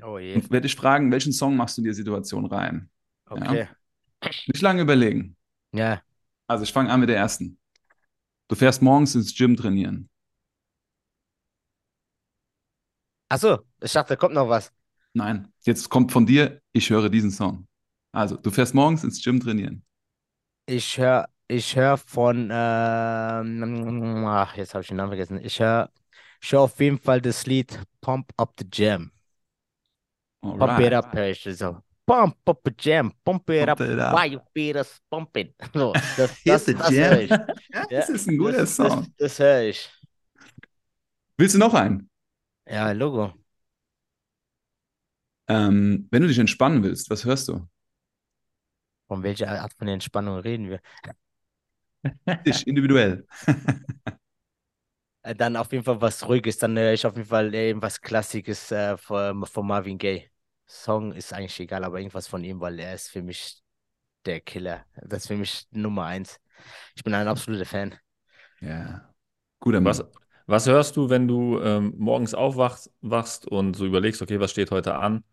[0.03, 0.35] oh je.
[0.35, 2.91] und werde dich fragen, welchen Song machst du in die Situation rein?
[3.25, 3.69] Okay.
[4.23, 4.31] Ja?
[4.49, 5.35] Nicht lange überlegen.
[5.73, 6.03] Ja.
[6.47, 7.57] Also ich fange an mit der ersten.
[8.53, 10.11] Du fährst morgens ins Gym trainieren.
[13.31, 14.71] Achso, ich dachte, da kommt noch was.
[15.15, 17.67] Nein, jetzt kommt von dir, ich höre diesen Song.
[18.15, 19.87] Also, du fährst morgens ins Gym trainieren.
[20.67, 25.41] Ich höre ich hör von, ähm, ach, jetzt habe ich den Namen vergessen.
[25.43, 25.91] Ich höre
[26.43, 29.13] ich hör auf jeden Fall das Lied Pump Up the Jam.
[30.43, 30.69] Alright.
[30.69, 31.83] Pump It Up, so.
[32.07, 35.53] Pump up a jam, pump it up, why you beat us pumping.
[35.75, 37.41] So, das, das, das höre ich.
[37.73, 39.07] Ja, Ja, das ist ein guter das, Song.
[39.17, 39.91] Das, das höre ich.
[41.39, 42.09] Willst du noch einen?
[42.67, 43.33] Ja, Logo.
[45.49, 47.69] Ähm, wenn du dich entspannen willst, was hörst du?
[49.09, 50.81] Von welcher Art von Entspannung reden wir?
[52.47, 53.25] Dich individuell.
[55.23, 56.59] Äh, Dann auf jeden Fall was Ruhiges.
[56.59, 60.31] Dann höre ich auf jeden Fall irgendwas Klassisches äh, von, von Marvin Gaye.
[60.73, 63.63] Song ist eigentlich egal, aber irgendwas von ihm, weil er ist für mich
[64.25, 64.85] der Killer.
[64.97, 66.41] Das ist für mich Nummer eins.
[66.97, 67.95] Ich bin ein absoluter Fan.
[68.61, 69.15] Ja.
[69.61, 69.91] Guter Mann.
[69.91, 70.05] Was,
[70.47, 74.71] was hörst du, wenn du ähm, morgens aufwachst wachst und so überlegst, okay, was steht
[74.71, 75.25] heute an?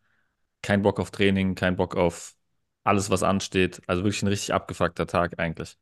[0.62, 2.36] Kein Bock auf Training, kein Bock auf
[2.84, 3.82] alles, was ansteht.
[3.88, 5.78] Also wirklich ein richtig abgefuckter Tag eigentlich.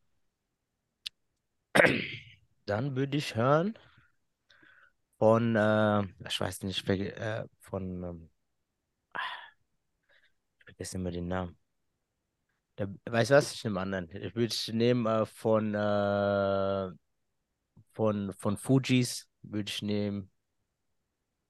[2.66, 3.76] Dann würde ich hören
[5.18, 8.30] von, äh, ich weiß nicht, welche, äh, von, ähm,
[10.78, 11.56] ich vergesse immer den Namen.
[12.78, 13.52] Der, weißt du was?
[13.52, 14.22] Ich nehme einen anderen.
[14.22, 16.90] Ich würde nehmen äh, von, äh,
[17.92, 20.30] von, von Fujis, würde ich nehmen.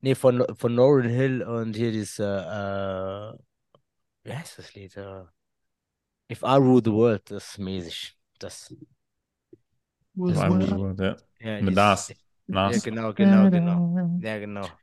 [0.00, 3.34] Nee, von, von Lauryn Hill und hier dieses, äh, äh,
[4.22, 4.96] wie heißt das Lied?
[4.96, 5.24] Äh,
[6.30, 8.16] If I Rule the World, das ist mäßig.
[8.38, 8.74] Das,
[10.14, 11.16] ja.
[11.40, 12.14] ja, Mit Nas.
[12.46, 14.18] ja, genau, genau, genau.
[14.20, 14.66] Ja, genau.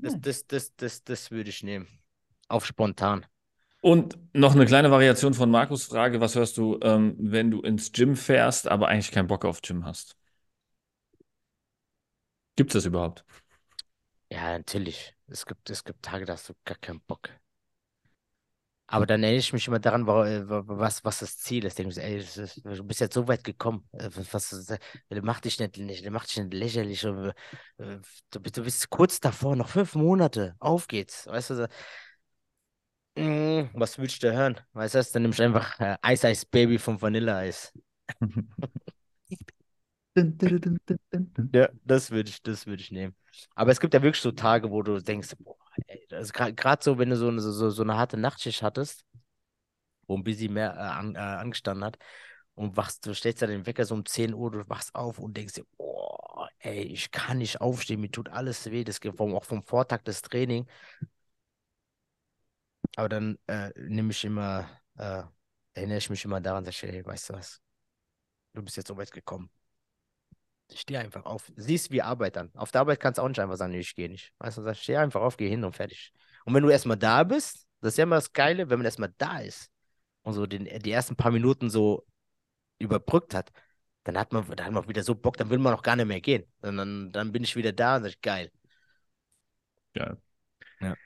[0.00, 1.86] Das, das, das, das, das würde ich nehmen.
[2.48, 3.26] Auf spontan.
[3.80, 7.92] Und noch eine kleine Variation von Markus' Frage: Was hörst du, ähm, wenn du ins
[7.92, 10.16] Gym fährst, aber eigentlich keinen Bock auf Gym hast?
[12.56, 13.24] Gibt es das überhaupt?
[14.30, 15.16] Ja, natürlich.
[15.26, 17.28] Es gibt, es gibt Tage, da hast du gar keinen Bock.
[18.88, 21.76] Aber dann erinnere ich mich immer daran, äh, wa- was, was das Ziel ist.
[21.76, 22.24] Denke ich, ey,
[22.62, 23.88] du bist jetzt so weit gekommen.
[23.92, 24.78] Äh, Was, äh,
[25.22, 27.00] mach dich nicht, nicht, mach dich nicht lächerlich.
[27.00, 27.32] Du,
[28.40, 30.54] bist- kurz davor, noch fünf Monate.
[30.60, 31.26] Auf geht's.
[31.26, 31.68] Weißt du,
[33.16, 34.56] mm, was willst du hören?
[34.72, 37.70] Weißt du, dann nimmst du einfach äh, Ice Ice Baby von Vanilla Ice.
[41.52, 43.14] Ja, das würde ich, das würde ich nehmen.
[43.54, 45.56] Aber es gibt ja wirklich so Tage, wo du denkst, boah,
[45.86, 49.04] ey, also gerade so, wenn du so, eine- so, so eine harte Nachtschicht hattest,
[50.06, 51.98] wo ein bisschen mehr äh, an, äh, angestanden hat
[52.54, 55.36] und wachst, du stellst ja den Wecker so um 10 Uhr, du wachst auf und
[55.36, 59.34] denkst dir, boah, ey, ich kann nicht aufstehen, mir tut alles weh, das geht vom,
[59.34, 60.66] auch vom Vortag des Training.
[62.96, 64.68] Aber dann äh, nehme ich immer,
[64.98, 65.24] äh,
[65.74, 67.62] erinnere ich mich immer daran, dass ich, ey, weißt du was,
[68.54, 69.50] du bist jetzt so weit gekommen.
[70.74, 71.52] Steh einfach auf.
[71.56, 72.50] Siehst wie Arbeit dann.
[72.56, 74.32] Auf der Arbeit kannst du auch nicht einfach sagen, nee, ich gehe nicht.
[74.38, 76.12] Weißt du, sagst, steh einfach auf, geh hin und fertig.
[76.44, 79.14] Und wenn du erstmal da bist, das ist ja immer das Geile, wenn man erstmal
[79.18, 79.70] da ist
[80.22, 82.04] und so den, die ersten paar Minuten so
[82.78, 83.52] überbrückt hat,
[84.04, 86.06] dann hat man, dann hat man wieder so Bock, dann will man auch gar nicht
[86.06, 86.44] mehr gehen.
[86.62, 88.52] Und dann, dann bin ich wieder da und sag ich, geil.
[89.94, 90.16] Geil.
[90.80, 90.96] Ja.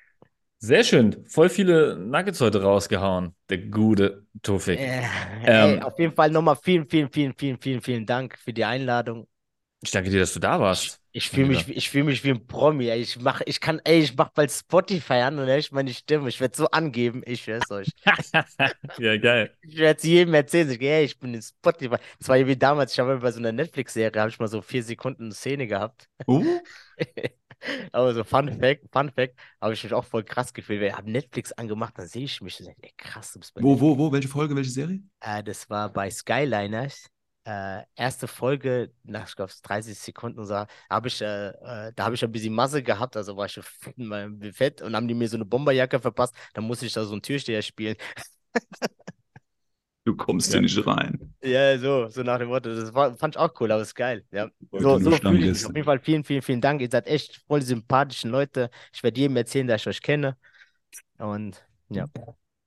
[0.63, 1.25] Sehr schön.
[1.27, 3.35] Voll viele Nuggets heute rausgehauen.
[3.49, 4.79] Der gute Tofik.
[4.79, 5.03] Äh,
[5.45, 8.65] Ähm, ey, auf jeden Fall nochmal vielen, vielen, vielen, vielen, vielen, vielen Dank für die
[8.65, 9.27] Einladung.
[9.83, 11.01] Ich danke dir, dass du da warst.
[11.13, 12.89] Ich fühle mich, ich fühl mich wie ein Promi.
[12.89, 13.01] Ey.
[13.01, 16.29] Ich mach, ich kann, ey, ich mach bald Spotify an und höre ich meine Stimme.
[16.29, 17.89] Ich werde so angeben, ich schwör's euch.
[18.97, 19.51] ja, geil.
[19.63, 20.71] Ich werde es jedem erzählen.
[20.71, 21.97] Ich, ey, ich bin in Spotify.
[22.19, 24.63] Das war ja wie damals, ich habe bei so einer Netflix-Serie, habe ich mal so
[24.63, 26.09] vier Sekunden eine Szene gehabt.
[26.27, 26.63] Oh,
[27.93, 30.83] Aber so Fun Fact, Fun Fact, habe ich mich auch voll krass gefühlt.
[30.83, 32.59] Ich habe Netflix angemacht, dann sehe ich mich.
[32.61, 33.81] und denk, Ey, krass, du bist bei wo, Netflix.
[33.81, 34.13] wo, wo?
[34.13, 35.01] Welche Folge, welche Serie?
[35.21, 37.07] Äh, das war bei Skyliners.
[37.45, 42.15] Äh, erste Folge, nach, ich glaube, 30 Sekunden so, habe ich, äh, äh, da habe
[42.15, 43.59] ich ein bisschen Masse gehabt, also war ich
[44.55, 47.23] Fett und haben die mir so eine Bomberjacke verpasst, dann musste ich da so einen
[47.23, 47.97] Türsteher spielen.
[50.11, 50.55] Du kommst Ja.
[50.55, 51.35] hier nicht rein.
[51.43, 52.75] Ja, so, so nach dem Motto.
[52.75, 54.25] Das war, fand ich auch cool, aber ist geil.
[54.33, 54.51] Ja.
[54.73, 55.67] So, so fühle ich mich.
[55.67, 56.81] Auf jeden Fall vielen, vielen, vielen Dank.
[56.81, 58.71] Ihr seid echt voll sympathische Leute.
[58.93, 60.37] Ich werde jedem erzählen, dass ich euch kenne.
[61.19, 62.07] Und ja,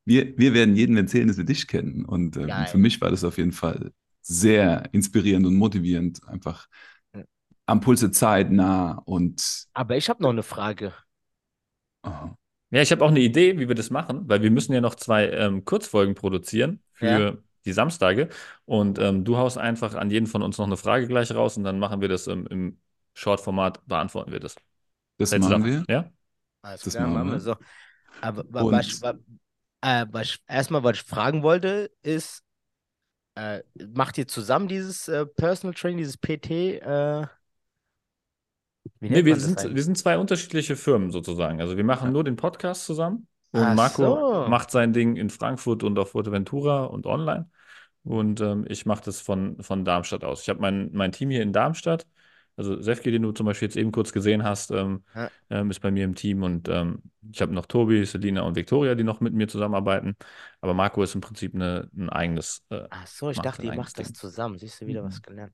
[0.06, 2.06] Wir, wir werden jedem erzählen, dass wir dich kennen.
[2.06, 2.68] Und Geil.
[2.68, 3.92] für mich war das auf jeden Fall
[4.22, 6.26] sehr inspirierend und motivierend.
[6.28, 6.68] Einfach
[7.16, 7.24] Ja.
[7.66, 10.94] am Puls der Zeit nah und aber ich habe noch eine Frage.
[12.04, 12.10] oh,
[12.72, 14.96] Ja, ich habe auch eine Idee, wie wir das machen, weil wir müssen ja noch
[14.96, 17.38] zwei ähm, Kurzfolgen produzieren für Ja.
[17.66, 18.30] die Samstage.
[18.66, 21.64] Und ähm, du haust einfach an jeden von uns noch eine Frage gleich raus und
[21.64, 22.80] dann machen wir das im, im
[23.14, 24.56] Short-Format, beantworten wir das.
[25.18, 25.86] das Hältst du machen wir.
[25.88, 26.12] Ja?
[26.62, 27.40] Alles Das klar, machen wir.
[27.40, 27.56] so.
[28.22, 29.04] Aber Und- was, ich-
[29.82, 32.44] äh, was ich, erstmal, was ich fragen wollte, ist,
[33.36, 33.62] äh,
[33.94, 36.80] macht ihr zusammen dieses äh, Personal Training, dieses PT?
[36.80, 37.28] Äh,
[39.00, 39.76] wie Nee, wir sind, eigentlich?
[39.76, 41.62] wir sind zwei unterschiedliche Firmen sozusagen.
[41.62, 44.50] Also wir machen nur den Podcast zusammen und Ach Marco so.
[44.50, 47.50] macht sein Ding in Frankfurt und auf Fuerteventura und online.
[48.04, 50.42] Und ähm, ich mache das von, von Darmstadt aus.
[50.42, 52.06] Ich habe mein, mein Team hier in Darmstadt
[52.58, 55.30] Also Sefki, den du zum Beispiel jetzt eben kurz gesehen hast, ähm, ja.
[55.52, 58.96] ähm, ist bei mir im Team und ähm, ich habe noch Tobi, Selina und Viktoria,
[58.96, 60.18] die noch mit mir zusammenarbeiten.
[60.60, 62.64] Aber Marco ist im Prinzip eine, ein eigenes.
[62.70, 64.58] Äh, Ach so, ich dachte, ihr macht das zusammen.
[64.58, 65.08] Siehst du wieder mhm.
[65.08, 65.54] was gelernt?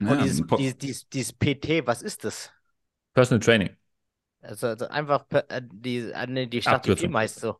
[0.00, 2.50] Ja, und dieses, dieses, dieses, dieses, PT, was ist das?
[3.12, 3.76] Personal Training.
[4.44, 7.56] Also, also einfach äh, die, äh, die Stadt, die Firma heißt so.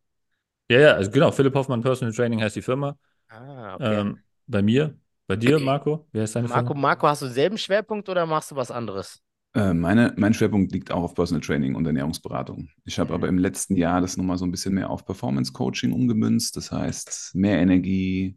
[0.71, 2.97] Ja, ja, also genau, Philipp Hoffmann Personal Training heißt die Firma.
[3.29, 4.01] Ah, okay.
[4.01, 6.81] Ähm, bei mir, bei dir, Marco, wie heißt deine Marco, Firma?
[6.81, 9.21] Marco, hast du denselben Schwerpunkt oder machst du was anderes?
[9.55, 12.69] Äh, meine, mein Schwerpunkt liegt auch auf Personal Training und Ernährungsberatung.
[12.85, 13.15] Ich habe mhm.
[13.15, 16.57] aber im letzten Jahr das nochmal so ein bisschen mehr auf Performance Coaching umgemünzt.
[16.57, 18.37] Das heißt, mehr Energie,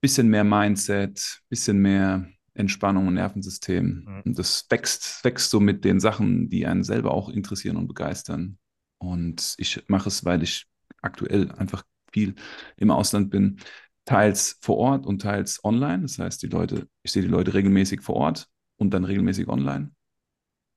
[0.00, 4.04] bisschen mehr Mindset, bisschen mehr Entspannung und Nervensystem.
[4.06, 4.22] Mhm.
[4.24, 8.58] Und das wächst, wächst so mit den Sachen, die einen selber auch interessieren und begeistern.
[8.98, 10.66] Und ich mache es, weil ich
[11.02, 12.34] aktuell einfach viel
[12.76, 13.60] im Ausland bin,
[14.04, 16.02] teils vor Ort und teils online.
[16.02, 19.92] Das heißt, die Leute, ich sehe die Leute regelmäßig vor Ort und dann regelmäßig online.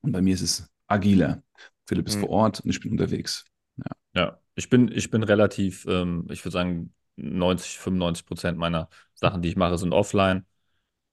[0.02, 1.44] Und bei mir ist es agiler.
[1.88, 2.22] Philipp ist mhm.
[2.22, 3.46] vor Ort und ich bin unterwegs.
[3.78, 8.90] Ja, ja ich, bin, ich bin relativ, ähm, ich würde sagen, 90, 95 Prozent meiner
[9.14, 10.46] Sachen, die ich mache, sind offline.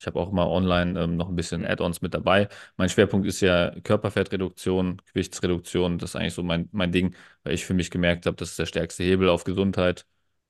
[0.00, 2.48] Ich habe auch mal online ähm, noch ein bisschen Add-ons mit dabei.
[2.78, 5.98] Mein Schwerpunkt ist ja Körperfettreduktion, Gewichtsreduktion.
[5.98, 8.58] Das ist eigentlich so mein, mein Ding, weil ich für mich gemerkt habe, das ist
[8.58, 10.06] der stärkste Hebel auf Gesundheit.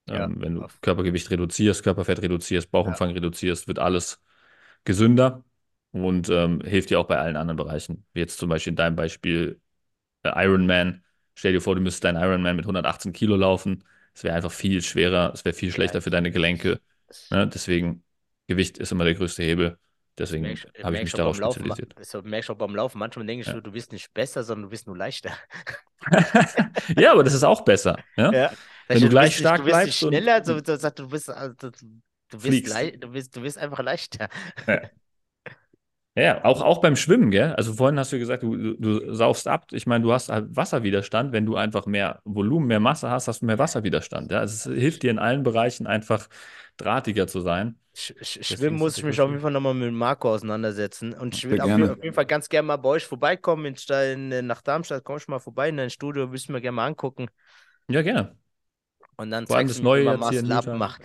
[0.09, 3.15] Ja, ähm, wenn du Körpergewicht reduzierst, Körperfett reduzierst, Bauchumfang ja.
[3.15, 4.23] reduzierst, wird alles
[4.85, 5.45] gesünder
[5.91, 8.07] und ähm, hilft dir auch bei allen anderen Bereichen.
[8.13, 9.61] Wie jetzt zum Beispiel in deinem Beispiel
[10.23, 11.03] äh, Ironman.
[11.35, 13.85] Stell dir vor, du müsstest deinen Ironman mit 118 Kilo laufen.
[14.15, 16.81] Es wäre einfach viel schwerer, es wäre viel schlechter für deine Gelenke.
[17.31, 17.49] Ne?
[17.49, 18.05] Deswegen
[18.51, 19.79] Gewicht ist immer der größte Hebel.
[20.19, 20.45] Deswegen
[20.83, 21.95] habe ich mich darauf spezialisiert.
[21.97, 23.61] Also, merkst du auch beim Laufen, manchmal denke ich, ja.
[23.61, 25.31] du bist nicht besser, sondern du bist nur leichter.
[26.97, 27.97] ja, aber das ist auch besser.
[28.17, 28.33] Ja?
[28.33, 28.53] ja.
[28.89, 31.71] Wenn du gleich stark nicht, du bist schneller, so, so, du, bist, also, du,
[32.39, 32.67] bist
[33.03, 34.29] du, bist, du bist einfach leichter.
[34.67, 34.83] Ja.
[36.17, 37.55] Ja, auch, auch beim Schwimmen, gell?
[37.55, 39.67] Also vorhin hast du gesagt, du, du, du saufst ab.
[39.71, 41.33] Ich meine, du hast halt Wasserwiderstand.
[41.33, 44.33] Wenn du einfach mehr Volumen, mehr Masse hast, hast du mehr Wasserwiderstand.
[44.33, 44.41] Ja?
[44.41, 46.29] Also es hilft dir in allen Bereichen einfach
[46.77, 47.79] drahtiger zu sein.
[48.01, 51.13] Sch Schwimmen muss ich mich auf jeden Fall nochmal mit Marco auseinandersetzen.
[51.13, 53.67] Und ich will auf, auf, jeden Fall ganz gerne mal bei euch vorbeikommen.
[53.67, 56.87] In, in, nach Darmstadt komm ich mal vorbei in dein Studio, müssen wir gerne mal
[56.87, 57.29] angucken.
[57.89, 58.37] Ja, gerne.
[59.17, 61.03] Und dann zeigst du mir, wie man Marcel abmacht.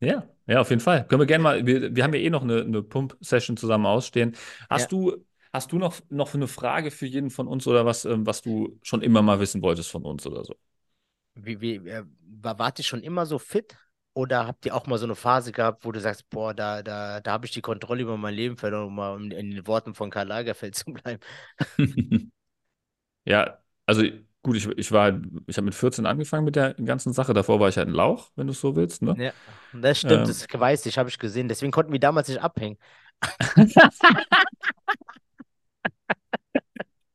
[0.00, 1.06] Ja, ja, auf jeden Fall.
[1.06, 4.34] Können wir gerne mal, wir, wir haben ja eh noch eine, eine Pump-Session zusammen ausstehen.
[4.68, 4.98] Hast ja.
[4.98, 8.42] du, hast du noch, noch eine Frage für jeden von uns oder was, ähm, was
[8.42, 10.56] du schon immer mal wissen wolltest von uns oder so?
[11.34, 12.02] Wie, wie, äh,
[12.42, 13.76] wart ihr schon immer so fit?
[14.14, 17.20] Oder habt ihr auch mal so eine Phase gehabt, wo du sagst, boah, da, da,
[17.20, 20.10] da habe ich die Kontrolle über mein Leben verloren, um mal in den Worten von
[20.10, 21.20] Karl Lagerfeld zu bleiben?
[23.24, 24.02] ja, also
[24.42, 27.32] gut, ich, ich war, ich habe mit 14 angefangen mit der ganzen Sache.
[27.32, 29.02] Davor war ich halt ein Lauch, wenn du es so willst.
[29.02, 29.14] Ne?
[29.18, 29.32] Ja,
[29.72, 31.48] das stimmt, ähm, das weiß ich, habe ich gesehen.
[31.48, 32.76] Deswegen konnten wir damals nicht abhängen.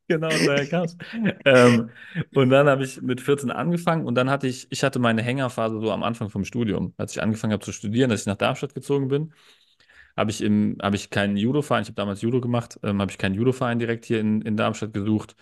[0.07, 0.87] genau, daher kam
[1.45, 1.89] ähm,
[2.33, 5.79] Und dann habe ich mit 14 angefangen und dann hatte ich, ich hatte meine Hängerphase
[5.79, 8.73] so am Anfang vom Studium, als ich angefangen habe zu studieren, dass ich nach Darmstadt
[8.73, 9.33] gezogen bin.
[10.15, 13.19] Habe ich, im, hab ich keinen Judo-Verein, ich habe damals Judo gemacht, ähm, habe ich
[13.19, 15.35] keinen Judo-Verein direkt hier in, in Darmstadt gesucht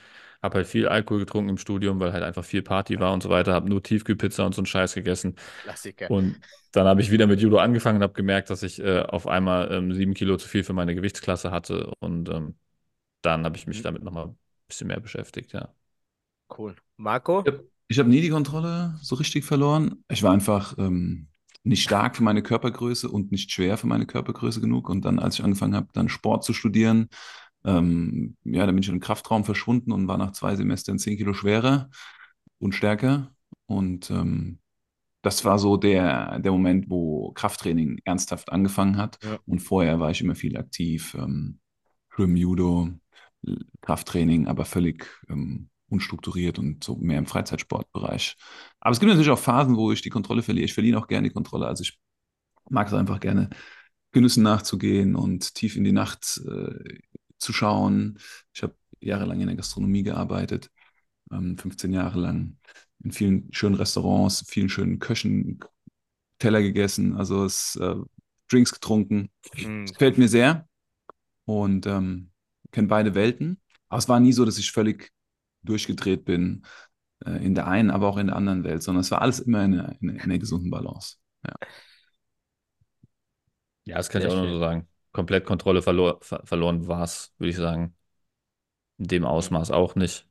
[0.46, 3.30] habe halt viel Alkohol getrunken im Studium, weil halt einfach viel Party war und so
[3.30, 3.54] weiter.
[3.54, 5.36] Habe nur Tiefkühlpizza und so einen Scheiß gegessen.
[5.64, 6.10] Klassiker.
[6.10, 6.40] Und
[6.72, 9.72] dann habe ich wieder mit Judo angefangen und habe gemerkt, dass ich äh, auf einmal
[9.72, 11.92] ähm, sieben Kilo zu viel für meine Gewichtsklasse hatte.
[12.00, 12.56] Und ähm,
[13.22, 13.84] dann habe ich mich mhm.
[13.84, 14.36] damit nochmal
[14.68, 15.74] bisschen mehr beschäftigt, ja.
[16.56, 16.76] Cool.
[16.98, 17.44] Marco?
[17.88, 20.04] Ich habe hab nie die Kontrolle so richtig verloren.
[20.10, 21.28] Ich war einfach ähm,
[21.64, 24.90] nicht stark für meine Körpergröße und nicht schwer für meine Körpergröße genug.
[24.90, 27.10] Und dann, als ich angefangen habe, dann Sport zu studieren,
[27.64, 31.18] ähm, ja, dann bin ich in den Kraftraum verschwunden und war nach zwei Semestern zehn
[31.18, 31.90] Kilo schwerer
[32.60, 33.32] und stärker.
[33.66, 34.60] Und ähm,
[35.24, 39.18] das war so der, der Moment, wo Krafttraining ernsthaft angefangen hat.
[39.24, 39.40] Ja.
[39.48, 41.16] Und vorher war ich immer viel aktiv.
[41.20, 41.60] Ähm,
[42.10, 42.92] Schwimmen, Judo,
[43.82, 48.36] Krafttraining, aber völlig ähm, unstrukturiert und so mehr im Freizeitsportbereich.
[48.80, 50.66] Aber es gibt natürlich auch Phasen, wo ich die Kontrolle verliere.
[50.66, 51.68] Ich verliere auch gerne die Kontrolle.
[51.68, 51.98] Also ich
[52.70, 53.50] mag es einfach gerne,
[54.12, 57.00] Genüssen nachzugehen und tief in die Nacht äh,
[57.38, 58.18] zu schauen.
[58.54, 60.72] Ich habe jahrelang in der Gastronomie gearbeitet,
[61.32, 62.58] ähm, 15 Jahre lang
[63.04, 65.60] in vielen schönen Restaurants, vielen schönen Köchen
[66.40, 67.96] Teller gegessen, also es, äh,
[68.50, 69.30] Drinks getrunken.
[69.56, 69.84] Mhm.
[69.84, 70.68] Es fällt mir sehr
[71.46, 72.32] und ähm,
[72.76, 73.60] kenne beide Welten.
[73.90, 75.12] Aber es war nie so, dass ich völlig
[75.64, 76.66] durchgedreht bin
[77.26, 79.64] äh, in der einen, aber auch in der anderen Welt, sondern es war alles immer
[79.66, 81.16] in einer, in einer gesunden Balance.
[81.46, 81.54] Ja.
[83.86, 87.04] Ja, das kann Sehr ich auch nur so sagen komplett Kontrolle verlor, ver verloren war
[87.04, 87.96] es, würde ich sagen.
[88.98, 90.28] In dem Ausmaß auch nicht.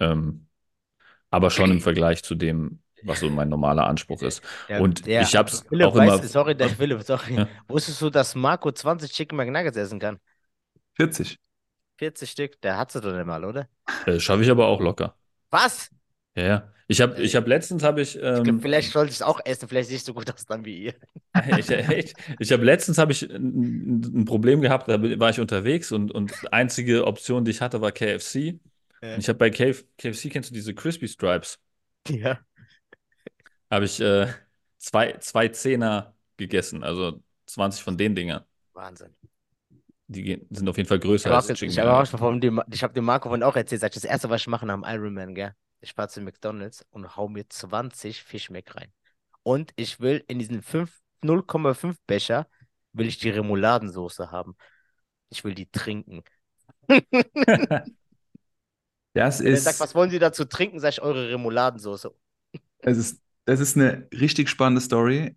[0.00, 0.48] Ähm,
[1.30, 4.42] aber schon im Vergleich zu dem, was so mein normaler Anspruch ist.
[4.68, 6.22] Ja, und ja, ich habe es auch weißt, immer.
[6.24, 7.36] Sorry, der Philipp, sorry.
[7.36, 7.48] Ja?
[7.68, 10.18] Wusstest du, dass Marco 20 Chicken McNuggets essen kann?
[10.94, 11.38] 40.
[11.98, 13.68] 40 Stück, der hat sie doch nicht mal, oder?
[14.06, 15.16] Äh, Schaffe ich aber auch locker.
[15.50, 15.90] Was?
[16.36, 16.72] Ja, ja.
[16.88, 18.16] Ich habe ich hab letztens habe ich.
[18.22, 20.64] Ähm, ich glaub, vielleicht sollte ich es auch essen, vielleicht nicht so gut aus dann
[20.64, 20.94] wie ihr.
[21.58, 25.90] ich ich, ich habe letztens habe ich ein, ein, Problem gehabt, da war ich unterwegs
[25.90, 28.60] und, und die einzige Option, die ich hatte, war KFC.
[29.02, 29.18] Ja.
[29.18, 31.58] ich habe bei KF, KFC, kennst du diese Crispy Stripes?
[32.08, 32.38] Ja.
[33.68, 34.28] Habe ich äh,
[34.78, 38.44] zwei, zwei Zehner gegessen, also 20 von den Dingern.
[38.74, 39.14] Wahnsinn.
[40.08, 41.70] Die sind auf jeden Fall größer als Chicken.
[41.70, 44.46] Ich habe schon dem, ich habe dem Marco von auch erzählt, das erste, was ich
[44.46, 45.54] mache nach dem Ironman, gell?
[45.80, 48.92] Ich fahre zu McDonalds und hau mir 20 Fischmeck rein.
[49.42, 52.46] Und ich will in diesen 0,5 Becher
[52.92, 54.56] will ich die Remouladensoße haben.
[55.28, 56.22] Ich will die trinken.
[59.12, 59.64] das ist.
[59.64, 60.80] sagt, was wollen Sie dazu trinken?
[60.80, 62.14] Sag ich eure Remouladensoße.
[62.78, 65.36] Es ist, das ist eine richtig spannende Story.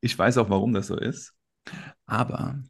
[0.00, 1.34] Ich weiß auch, warum das so ist.
[2.06, 2.62] Aber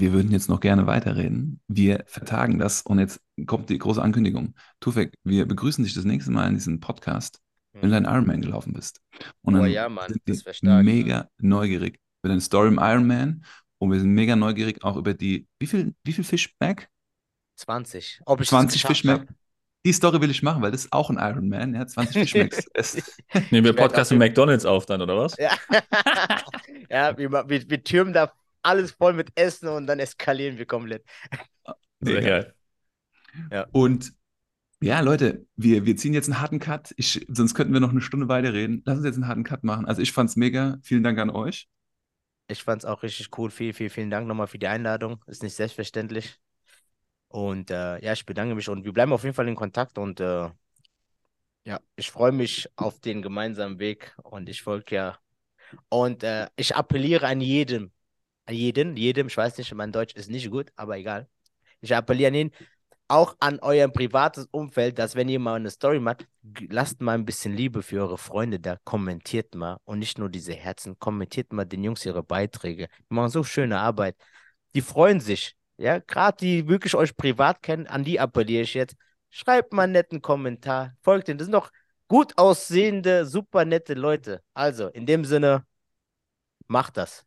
[0.00, 1.60] wir würden jetzt noch gerne weiterreden.
[1.68, 4.54] Wir vertagen das und jetzt kommt die große Ankündigung.
[4.80, 7.40] Tufek, wir begrüßen dich das nächste Mal in diesem Podcast,
[7.72, 9.00] wenn du deinen Ironman gelaufen bist.
[9.42, 11.28] Und dann oh ja, Mann, sind wir stark, mega ja.
[11.38, 13.44] neugierig über deine Story im Ironman
[13.78, 16.88] und wir sind mega neugierig auch über die, wie viel, wie viel Fischback?
[17.56, 18.22] 20.
[18.24, 19.28] Ob ich 20 Fischback.
[19.84, 22.66] Die Story will ich machen, weil das ist auch ein Ironman, ja, 20 Fischmacks.
[23.50, 25.36] Nehmen wir Podcast mit McDonalds auf dann, oder was?
[25.38, 25.52] Ja,
[26.90, 28.30] ja wir, wir, wir türmen da
[28.62, 31.04] alles voll mit Essen und dann eskalieren wir komplett.
[32.00, 32.54] Sehr geil.
[33.50, 33.66] Ja.
[33.72, 34.12] Und
[34.82, 36.94] ja, Leute, wir, wir ziehen jetzt einen harten Cut.
[36.96, 38.82] Ich, sonst könnten wir noch eine Stunde weiterreden.
[38.86, 39.84] Lass uns jetzt einen harten Cut machen.
[39.84, 40.78] Also ich fand's mega.
[40.82, 41.68] Vielen Dank an euch.
[42.48, 43.50] Ich fand's auch richtig cool.
[43.50, 45.22] Vielen, vielen, vielen Dank nochmal für die Einladung.
[45.26, 46.38] Ist nicht selbstverständlich.
[47.28, 50.18] Und äh, ja, ich bedanke mich und wir bleiben auf jeden Fall in Kontakt und
[50.18, 50.48] äh,
[51.64, 55.18] ja, ich freue mich auf den gemeinsamen Weg und ich folge ja.
[55.88, 57.92] Und äh, ich appelliere an jedem,
[58.48, 61.28] jeden, jedem, ich weiß nicht, mein Deutsch ist nicht gut, aber egal.
[61.80, 62.50] Ich appelliere an ihn,
[63.08, 66.28] auch an euer privates Umfeld, dass wenn ihr mal eine Story macht,
[66.68, 70.54] lasst mal ein bisschen Liebe für eure Freunde da, kommentiert mal und nicht nur diese
[70.54, 72.88] Herzen, kommentiert mal den Jungs ihre Beiträge.
[73.10, 74.16] Die machen so schöne Arbeit.
[74.74, 78.96] Die freuen sich, ja, gerade die wirklich euch privat kennen, an die appelliere ich jetzt.
[79.30, 81.70] Schreibt mal einen netten Kommentar, folgt ihnen, das sind doch
[82.08, 84.42] gut aussehende, super nette Leute.
[84.54, 85.64] Also, in dem Sinne,
[86.68, 87.26] macht das.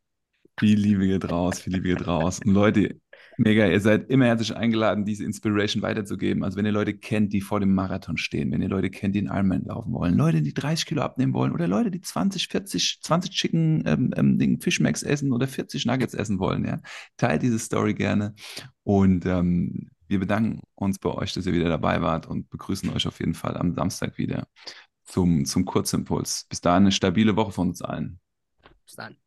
[0.60, 2.40] Viel Liebe geht raus, viel Liebe geht raus.
[2.46, 3.00] Und Leute,
[3.38, 6.44] mega, ihr seid immer herzlich eingeladen, diese Inspiration weiterzugeben.
[6.44, 9.20] Also wenn ihr Leute kennt, die vor dem Marathon stehen, wenn ihr Leute kennt, die
[9.20, 13.00] einen Ironman laufen wollen, Leute, die 30 Kilo abnehmen wollen oder Leute, die 20, 40,
[13.02, 16.82] 20 Chicken ähm, ähm, Fischmacks essen oder 40 Nuggets essen wollen, ja,
[17.18, 18.36] teilt diese Story gerne.
[18.84, 23.08] Und ähm, wir bedanken uns bei euch, dass ihr wieder dabei wart und begrüßen euch
[23.08, 24.48] auf jeden Fall am Samstag wieder
[25.04, 26.46] zum, zum Kurzimpuls.
[26.50, 28.20] Bis dahin eine stabile Woche von uns allen.
[28.86, 29.18] Bis dann.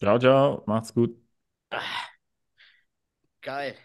[0.00, 0.62] Ciao, ciao.
[0.66, 1.16] Macht's gut.
[3.42, 3.76] Geil.